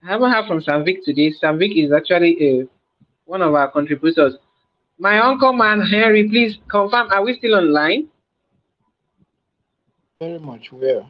[0.04, 1.32] I haven't heard from Samvik today.
[1.42, 2.66] Samvik is actually uh,
[3.24, 4.34] one of our contributors.
[4.98, 7.10] My uncle, man, Henry, please confirm.
[7.10, 8.08] Are we still online?
[10.20, 10.70] Very much.
[10.72, 11.06] Where?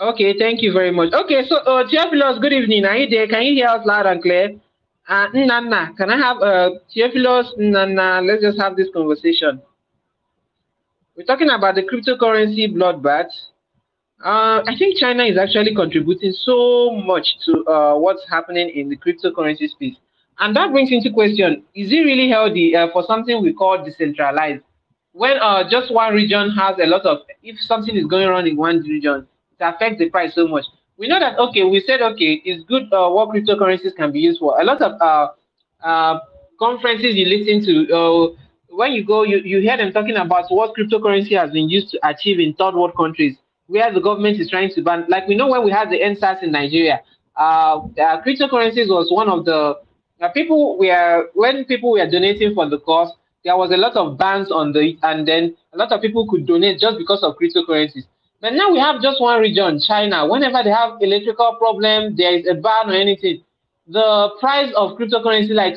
[0.00, 1.12] Okay, thank you very much.
[1.12, 2.84] Okay, so uh, Theophilus, good evening.
[2.84, 3.28] Are you there?
[3.28, 4.50] Can you hear us loud and clear?
[5.08, 8.20] Uh, Nana, can I have uh, Theophilus, Nana?
[8.22, 9.62] Let's just have this conversation.
[11.16, 13.30] We're talking about the cryptocurrency bloodbath.
[14.24, 18.96] Uh, I think China is actually contributing so much to uh, what's happening in the
[18.96, 19.96] cryptocurrency space.
[20.38, 24.62] And that brings into question, is it really healthy uh, for something we call decentralized?
[25.12, 28.56] When uh, just one region has a lot of, if something is going on in
[28.56, 29.28] one region,
[29.58, 30.64] it affects the price so much.
[30.96, 34.40] We know that, okay, we said, okay, it's good uh, what cryptocurrencies can be used
[34.40, 34.60] for.
[34.60, 35.28] A lot of uh,
[35.82, 36.20] uh,
[36.58, 38.28] conferences you listen to, uh,
[38.70, 42.08] when you go, you, you hear them talking about what cryptocurrency has been used to
[42.08, 43.36] achieve in third world countries,
[43.66, 45.04] where the government is trying to ban.
[45.08, 47.00] Like we know when we had the EndSARS in Nigeria,
[47.36, 49.74] uh, uh, cryptocurrencies was one of the
[50.34, 53.12] people were when people were donating for the cause.
[53.44, 56.46] There was a lot of bans on the, and then a lot of people could
[56.46, 58.04] donate just because of cryptocurrencies.
[58.42, 60.26] But now we have just one region, China.
[60.26, 63.40] Whenever they have electrical problem, there is a ban or anything,
[63.86, 65.76] the price of cryptocurrency like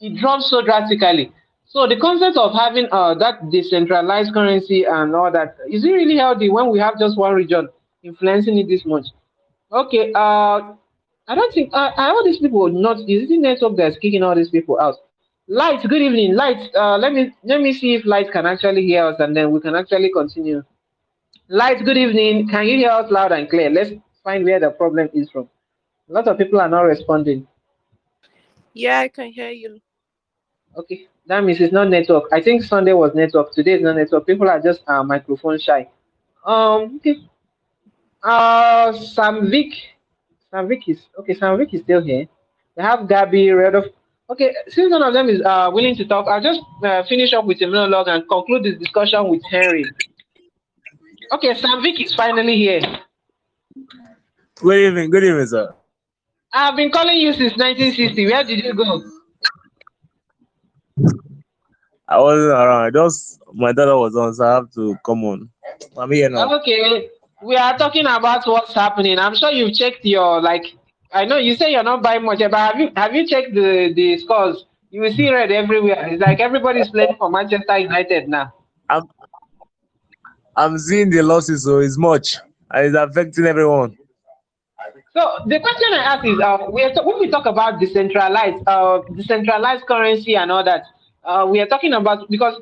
[0.00, 1.32] it drops so drastically.
[1.66, 6.16] So the concept of having uh, that decentralized currency and all that is it really
[6.16, 7.68] healthy when we have just one region
[8.04, 9.06] influencing it this much?
[9.72, 10.72] Okay, uh,
[11.26, 14.50] I don't think uh, all these people not is it network that's kicking all these
[14.50, 14.94] people out?
[15.48, 16.36] Light, good evening.
[16.36, 19.50] Light, uh, let me let me see if Light can actually hear us and then
[19.50, 20.62] we can actually continue.
[21.50, 22.46] Light, good evening.
[22.46, 23.70] Can you hear us loud and clear?
[23.70, 23.90] Let's
[24.22, 25.48] find where the problem is from.
[26.10, 27.46] A lot of people are not responding.
[28.74, 29.80] Yeah, I can hear you.
[30.76, 32.24] Okay, that means it's not network.
[32.32, 33.54] I think Sunday was network.
[33.54, 34.26] Today is not network.
[34.26, 35.88] People are just uh, microphone shy.
[36.44, 37.16] Um, okay.
[38.22, 39.72] Uh, Samvik.
[40.52, 41.34] Samvik is okay.
[41.34, 42.26] Samvik is still here.
[42.76, 43.86] We have Gabby, Redolf.
[44.28, 47.46] Okay, since none of them is uh, willing to talk, I'll just uh, finish up
[47.46, 49.86] with a monologue and conclude this discussion with Henry.
[51.30, 52.80] Okay, Sam Samvik is finally here.
[54.56, 55.74] Good evening, good evening, sir.
[56.52, 58.26] I've been calling you since 1960.
[58.26, 59.02] Where did you go?
[62.08, 62.94] I wasn't around.
[62.94, 65.50] Just my daughter was on, so I have to come on.
[65.98, 66.50] I'm here now.
[66.60, 67.10] Okay,
[67.42, 69.18] we are talking about what's happening.
[69.18, 70.64] I'm sure you've checked your like.
[71.12, 73.92] I know you say you're not buying much, but have you have you checked the
[73.94, 74.64] the scores?
[74.90, 76.08] You will see red everywhere.
[76.08, 78.54] It's like everybody's playing for Manchester United now.
[78.88, 79.02] I'm
[80.58, 82.36] I'm seeing the losses, so it's much,
[82.72, 83.96] and it's affecting everyone.
[85.12, 89.02] So the question I ask is, uh, we t- when we talk about decentralized, uh,
[89.14, 90.82] decentralized currency and all that,
[91.22, 92.60] uh, we are talking about because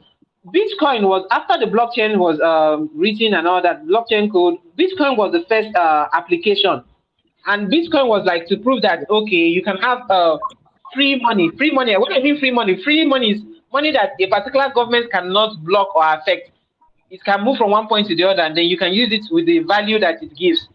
[0.48, 4.58] Bitcoin was after the blockchain was um, written and all that blockchain code.
[4.78, 6.84] Bitcoin was the first uh, application,
[7.46, 10.36] and Bitcoin was like to prove that okay, you can have uh,
[10.92, 11.50] free money.
[11.56, 11.96] Free money.
[11.96, 12.82] What do I mean free money?
[12.84, 13.40] Free money is
[13.72, 16.50] money that a particular government cannot block or affect.
[17.10, 19.24] It can move from one point to the other, and then you can use it
[19.30, 20.68] with the value that it gives.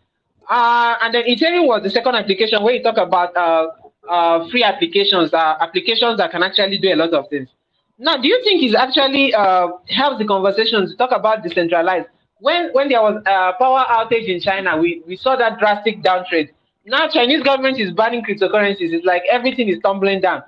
[0.49, 3.67] Uh, and then Ethereum was the second application where you talk about uh,
[4.09, 7.49] uh, free applications, uh, applications that can actually do a lot of things.
[7.97, 12.07] Now, do you think it's actually uh, helps the conversation to talk about decentralized?
[12.39, 16.49] When when there was a power outage in China, we, we saw that drastic downtrend.
[16.85, 18.91] Now Chinese government is banning cryptocurrencies.
[18.91, 20.41] It's like everything is tumbling down.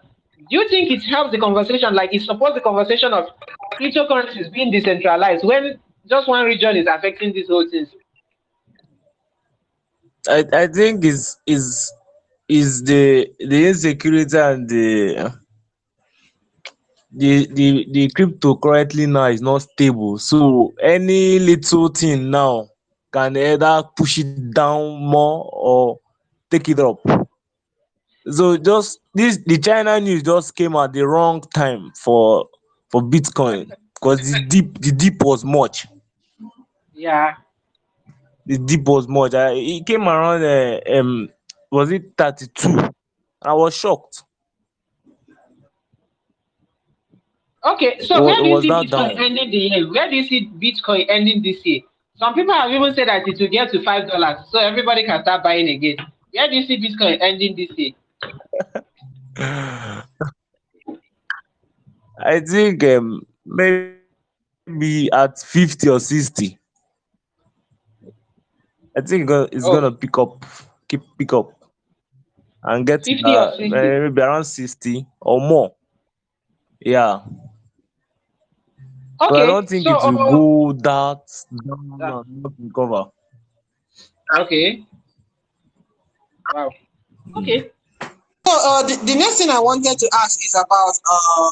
[0.50, 1.94] Do you think it helps the conversation?
[1.96, 3.26] Like it supports the conversation of
[3.80, 5.80] cryptocurrencies being decentralized when
[6.10, 7.90] just one region is affecting these whole things?
[10.28, 11.92] I, I think is is
[12.48, 15.34] is the the insecurity and the
[17.12, 20.18] the the the crypto currently now is not stable.
[20.18, 22.70] So any little thing now
[23.12, 26.00] can either push it down more or
[26.50, 27.00] take it up.
[28.30, 32.48] So just this the China news just came at the wrong time for
[32.90, 35.88] for Bitcoin because the deep the deep was much.
[36.94, 37.36] Yeah.
[38.46, 39.34] The deep was much.
[39.34, 41.30] I, it came around uh, um
[41.72, 42.90] was it 32?
[43.42, 44.24] I was shocked.
[47.66, 49.12] Okay, so was, where do you see Bitcoin down.
[49.12, 49.90] ending the year?
[49.90, 51.82] Where do you see Bitcoin ending this year?
[52.16, 55.22] Some people have even said that it will get to five dollars, so everybody can
[55.24, 55.96] start buying again.
[56.32, 57.92] Where do you see Bitcoin ending this year?
[59.38, 60.04] I
[62.48, 66.60] think um, maybe at 50 or 60.
[68.98, 70.46] I think it's Oh, gonna pick up,
[70.88, 71.52] keep pick up,
[72.64, 73.70] and get to 50 or uh, 60.
[73.70, 75.76] maybe around 60 or more.
[76.80, 77.22] Yeah,
[79.28, 81.22] but I don't think so it will uh, go that
[81.66, 83.06] down uh, and not recover.
[84.40, 84.86] okay,
[86.54, 86.70] wow,
[87.38, 87.72] okay.
[88.54, 91.50] So uh, the, the next thing I wanted to ask is about uh,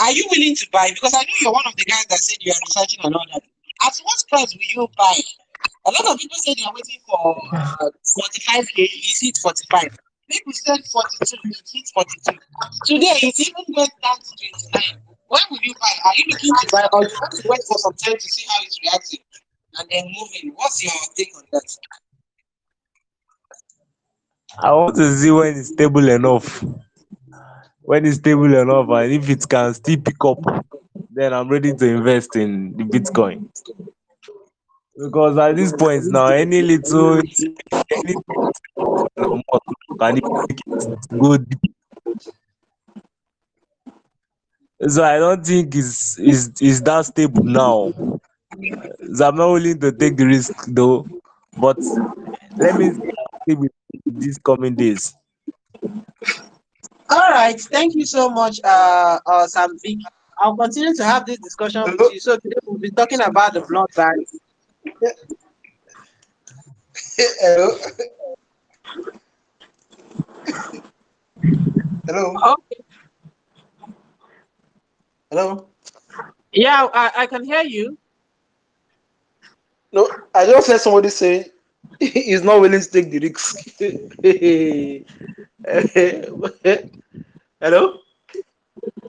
[0.00, 0.88] are you willing to buy?
[0.88, 3.26] Because I know you're one of the guys that said you are researching and all
[3.34, 3.44] that.
[3.84, 5.20] At what price will you buy?
[5.84, 8.88] A lot of people say they are waiting for uh, 45k.
[8.88, 9.92] Is it 45?
[10.32, 11.36] People said 42.
[11.52, 12.32] Is it 42?
[12.88, 14.32] Today it even went down to
[14.72, 14.96] 29.
[15.28, 15.94] When will you buy?
[16.08, 18.48] Are you looking to buy or you want to wait for some time to see
[18.48, 19.20] how it's reacting
[19.76, 20.56] and then move in?
[20.56, 21.68] What's your take on that?
[24.58, 26.64] I want to see when it's stable enough.
[27.82, 30.38] When it's stable enough, and if it can still pick up,
[31.10, 33.48] then I'm ready to invest in the Bitcoin.
[34.96, 37.22] Because at this point now, any little,
[38.02, 38.14] any
[39.22, 39.60] more
[39.98, 40.20] can
[41.18, 41.60] go deep.
[44.88, 47.92] So I don't think it's is is that stable now.
[49.14, 51.06] So I'm not willing to take the risk though.
[51.58, 51.78] But
[52.56, 52.90] let me
[53.48, 53.56] see
[54.06, 55.14] these coming days.
[57.08, 59.98] All right, thank you so much, uh, uh, Sam Vic.
[60.38, 62.20] I'll continue to have this discussion with you.
[62.20, 64.28] So today we'll be talking about the blood bank.
[67.16, 67.78] Hello.
[72.06, 72.34] Hello.
[72.44, 72.82] Okay.
[75.30, 75.68] Hello.
[76.52, 77.96] Yeah, I, I can hear you.
[79.92, 81.50] No, I just heard somebody say
[82.00, 83.78] he's not willing to take the risk.
[87.60, 87.98] Hello.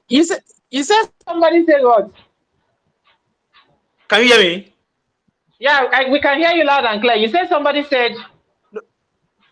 [0.10, 2.12] You said you said Somebody say what?
[4.08, 4.74] Can you hear me?
[5.60, 7.16] Yeah, I, we can hear you loud and clear.
[7.16, 8.14] You said somebody said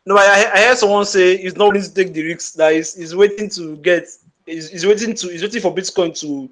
[0.05, 2.53] No, I, I heard someone say he's not willing to take the risk.
[2.53, 4.07] That he's, he's waiting to get.
[4.45, 5.27] He's, he's waiting to.
[5.27, 6.49] He's waiting for Bitcoin to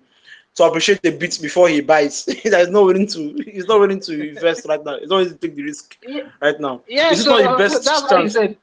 [0.55, 2.25] to appreciate the bit before he buys.
[2.43, 3.33] he's not willing to.
[3.45, 4.99] He's not willing to invest right now.
[4.99, 6.81] He's not willing to take the risk yeah, right now.
[6.87, 8.33] yeah Is it so not the uh, best he chance?
[8.33, 8.57] said.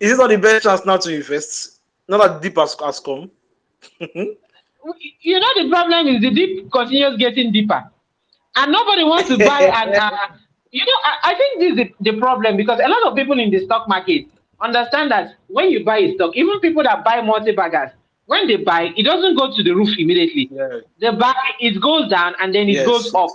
[0.00, 1.80] Is it not the best chance now to invest?
[2.08, 3.30] Now that deep has, has come.
[5.20, 7.84] You know the problem is the deep continues getting deeper,
[8.56, 9.62] and nobody wants to buy.
[9.62, 10.10] And uh,
[10.70, 13.38] you know, I, I think this is the, the problem because a lot of people
[13.38, 14.26] in the stock market
[14.60, 17.90] understand that when you buy a stock, even people that buy multi baggers,
[18.26, 20.48] when they buy, it doesn't go to the roof immediately.
[20.50, 20.80] Yeah.
[21.00, 22.86] They buy, it goes down, and then it Yes.
[22.86, 23.30] goes up.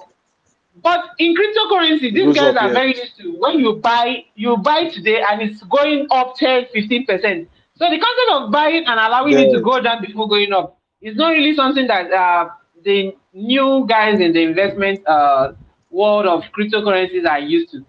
[0.81, 2.73] But in cryptocurrency, these guys up, are yeah.
[2.73, 7.47] very used to when you buy, you buy today and it's going up 10, 15%.
[7.75, 11.15] So the concept of buying and allowing it to go down before going up is
[11.15, 12.49] not really something that uh,
[12.83, 15.53] the new guys in the investment uh,
[15.89, 17.85] world of cryptocurrencies are used to.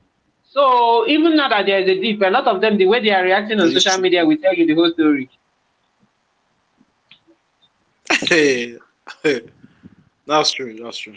[0.49, 3.11] So even now that there is a dip, a lot of them, the way they
[3.11, 5.31] are reacting on social media will tell you the whole story.
[10.27, 10.79] that's true.
[10.83, 11.17] That's true.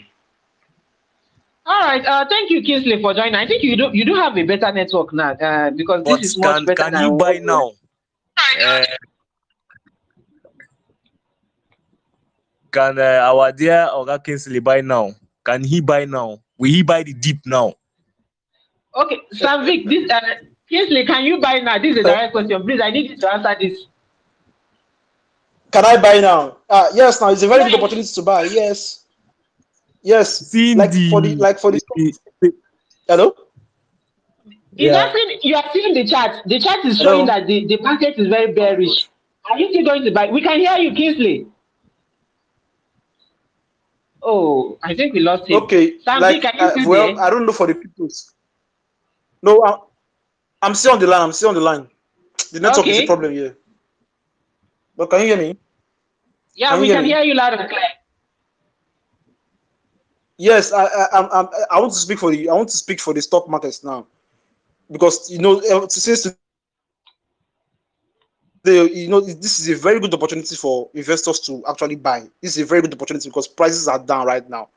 [1.66, 3.34] All right, uh, thank you, Kingsley, for joining.
[3.34, 6.32] I think you do you do have a better network now uh, because But this
[6.32, 7.72] is much can better can than he buy what- now?
[8.60, 8.84] Uh,
[12.70, 15.12] can uh, our dear Oga Kingsley buy now?
[15.44, 16.38] Can he buy now?
[16.58, 17.74] Will he buy the deep now?
[18.94, 20.20] Okay, Savik, this uh,
[20.68, 21.78] Kingsley, can you buy now?
[21.78, 22.62] This is a direct question.
[22.62, 23.86] Please, I need you to answer this.
[25.74, 26.58] Can I buy now?
[26.70, 28.44] Uh, yes, now it's a very good opportunity to buy.
[28.44, 29.06] Yes,
[30.02, 30.38] yes.
[30.50, 31.80] See Like for the the, like for the.
[31.96, 32.52] the, the
[33.08, 33.34] Hello.
[34.46, 34.92] Is yeah.
[34.92, 36.42] that thing, you are seeing the chart.
[36.46, 37.16] The chart is Hello?
[37.16, 39.08] showing that the, the market is very bearish.
[39.50, 40.30] Are you still going to buy?
[40.30, 41.46] We can hear you, Kingsley.
[44.22, 45.62] Oh, I think we lost him.
[45.64, 45.98] Okay.
[45.98, 47.24] Sambi, like can you uh, still well, there?
[47.24, 48.30] I don't know for the cryptos.
[49.42, 49.78] No, I'm,
[50.62, 51.22] I'm still on the line.
[51.22, 51.88] I'm still on the line.
[52.52, 53.00] The network is Okay.
[53.00, 53.56] the problem here.
[54.96, 55.58] But can you hear me?
[56.54, 57.80] Yeah, we can hear you loud and clear.
[60.36, 61.28] Yes, I I I'm,
[61.70, 64.06] I'm, want to speak for the I want to speak for the stock markets now,
[64.90, 66.26] because you know eh, since
[68.64, 72.20] the you know this is a very good opportunity for investors to actually buy.
[72.40, 74.70] This is a very good opportunity because prices are down right now.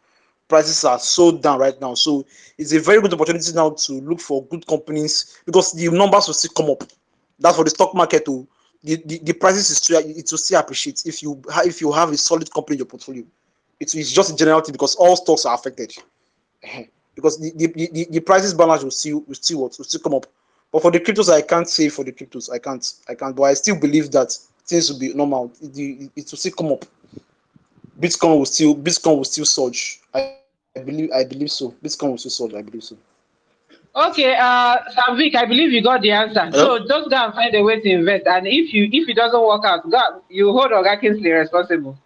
[0.48, 2.26] Prices are so down right now, so
[2.58, 6.34] it's a very good opportunity now to look for good companies because the numbers will
[6.36, 6.84] still come up.
[7.40, 8.48] That's for the stock market to
[8.84, 12.10] the, the, the prices is still it will still appreciate if you if you have
[12.10, 13.24] a solid company in your portfolio.
[13.80, 15.94] It's, just a generality because all stocks are affected
[17.18, 20.14] because the, the, the, the prices balance will still will still what will still come
[20.14, 20.26] up.
[20.72, 23.36] But for the cryptos, I can't say for the cryptos, I can't, I can't.
[23.36, 25.52] But I still believe that things will be normal.
[25.62, 26.86] It, it, it will still come up.
[28.00, 30.02] Bitcoin will still Bitcoin will still surge.
[30.14, 30.38] I,
[30.76, 31.72] I believe I believe so.
[31.84, 32.54] Bitcoin will still surge.
[32.54, 32.98] I believe so.
[33.98, 36.46] Okay, uh, Samvik, I believe you got the answer.
[36.46, 36.78] Hello?
[36.78, 38.28] So just go and find a way to invest.
[38.28, 41.98] And if you if it doesn't work out, God, you hold Oga Kingsley responsible.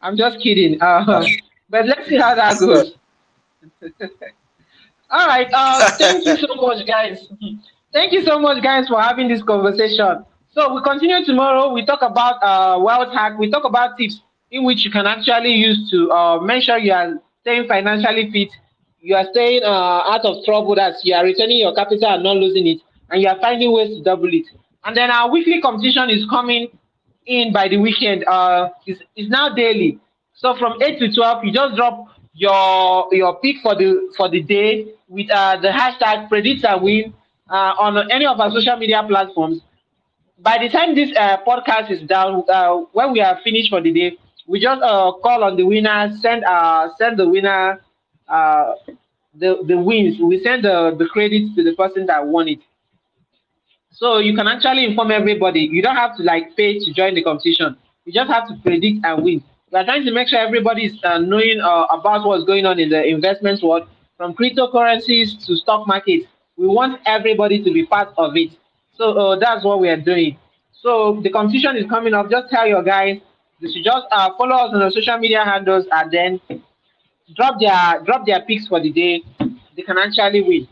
[0.00, 0.80] I'm just kidding.
[0.80, 1.22] Uh,
[1.68, 2.94] but let's see how that goes.
[5.10, 5.48] All right.
[5.52, 7.28] Uh, thank you so much, guys.
[7.92, 10.24] Thank you so much, guys, for having this conversation.
[10.50, 11.72] So we continue tomorrow.
[11.72, 13.38] We talk about uh, wealth hack.
[13.38, 14.20] We talk about tips
[14.50, 18.48] in which you can actually use to uh, make sure you are staying financially fit.
[19.04, 20.74] You are staying uh, out of trouble.
[20.76, 22.80] That you are returning your capital and not losing it,
[23.10, 24.46] and you are finding ways to double it.
[24.84, 26.68] And then our weekly competition is coming
[27.26, 28.24] in by the weekend.
[28.24, 29.98] Uh, is is now daily.
[30.34, 34.42] So from eight to twelve, you just drop your your pick for the for the
[34.42, 37.14] day with uh, the hashtag predict and win
[37.50, 39.60] uh, on any of our social media platforms.
[40.38, 43.92] By the time this uh, podcast is down, uh, when we are finished for the
[43.92, 47.82] day, we just uh, call on the winner, send uh, send the winner
[48.28, 48.74] uh,
[49.34, 50.18] the the wins.
[50.20, 52.60] We send the the credits to the person that won it.
[53.90, 55.60] So you can actually inform everybody.
[55.60, 57.76] You don't have to like pay to join the competition.
[58.04, 59.42] You just have to predict and win.
[59.70, 62.78] We are trying to make sure everybody is uh, knowing uh, about what's going on
[62.78, 66.26] in the investment world, from cryptocurrencies to stock markets.
[66.56, 68.50] We want everybody to be part of it.
[68.96, 70.38] So uh, that's what we are doing.
[70.82, 72.30] So the competition is coming up.
[72.30, 73.18] Just tell your guys.
[73.60, 76.40] They should just uh, follow us on our social media handles and then
[77.36, 79.22] drop their drop their picks for the day.
[79.76, 80.68] They can actually win.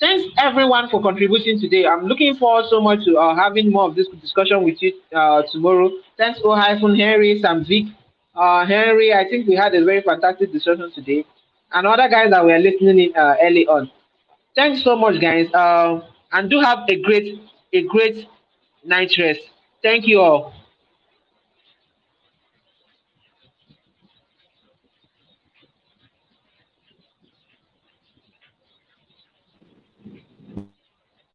[0.00, 1.84] Thanks everyone for contributing today.
[1.86, 5.42] I'm looking forward so much to uh, having more of this discussion with you uh,
[5.50, 5.90] tomorrow.
[6.16, 7.86] Thanks, O hyphen Henry, Sam Vic,
[8.34, 9.12] uh, Henry.
[9.12, 11.24] I think we had a very fantastic discussion today,
[11.72, 13.90] and other guys that were listening in uh, early on.
[14.54, 16.00] Thanks so much, guys, uh,
[16.32, 17.40] and do have a great
[17.72, 18.26] a great
[18.84, 19.40] night rest.
[19.82, 20.54] Thank you all.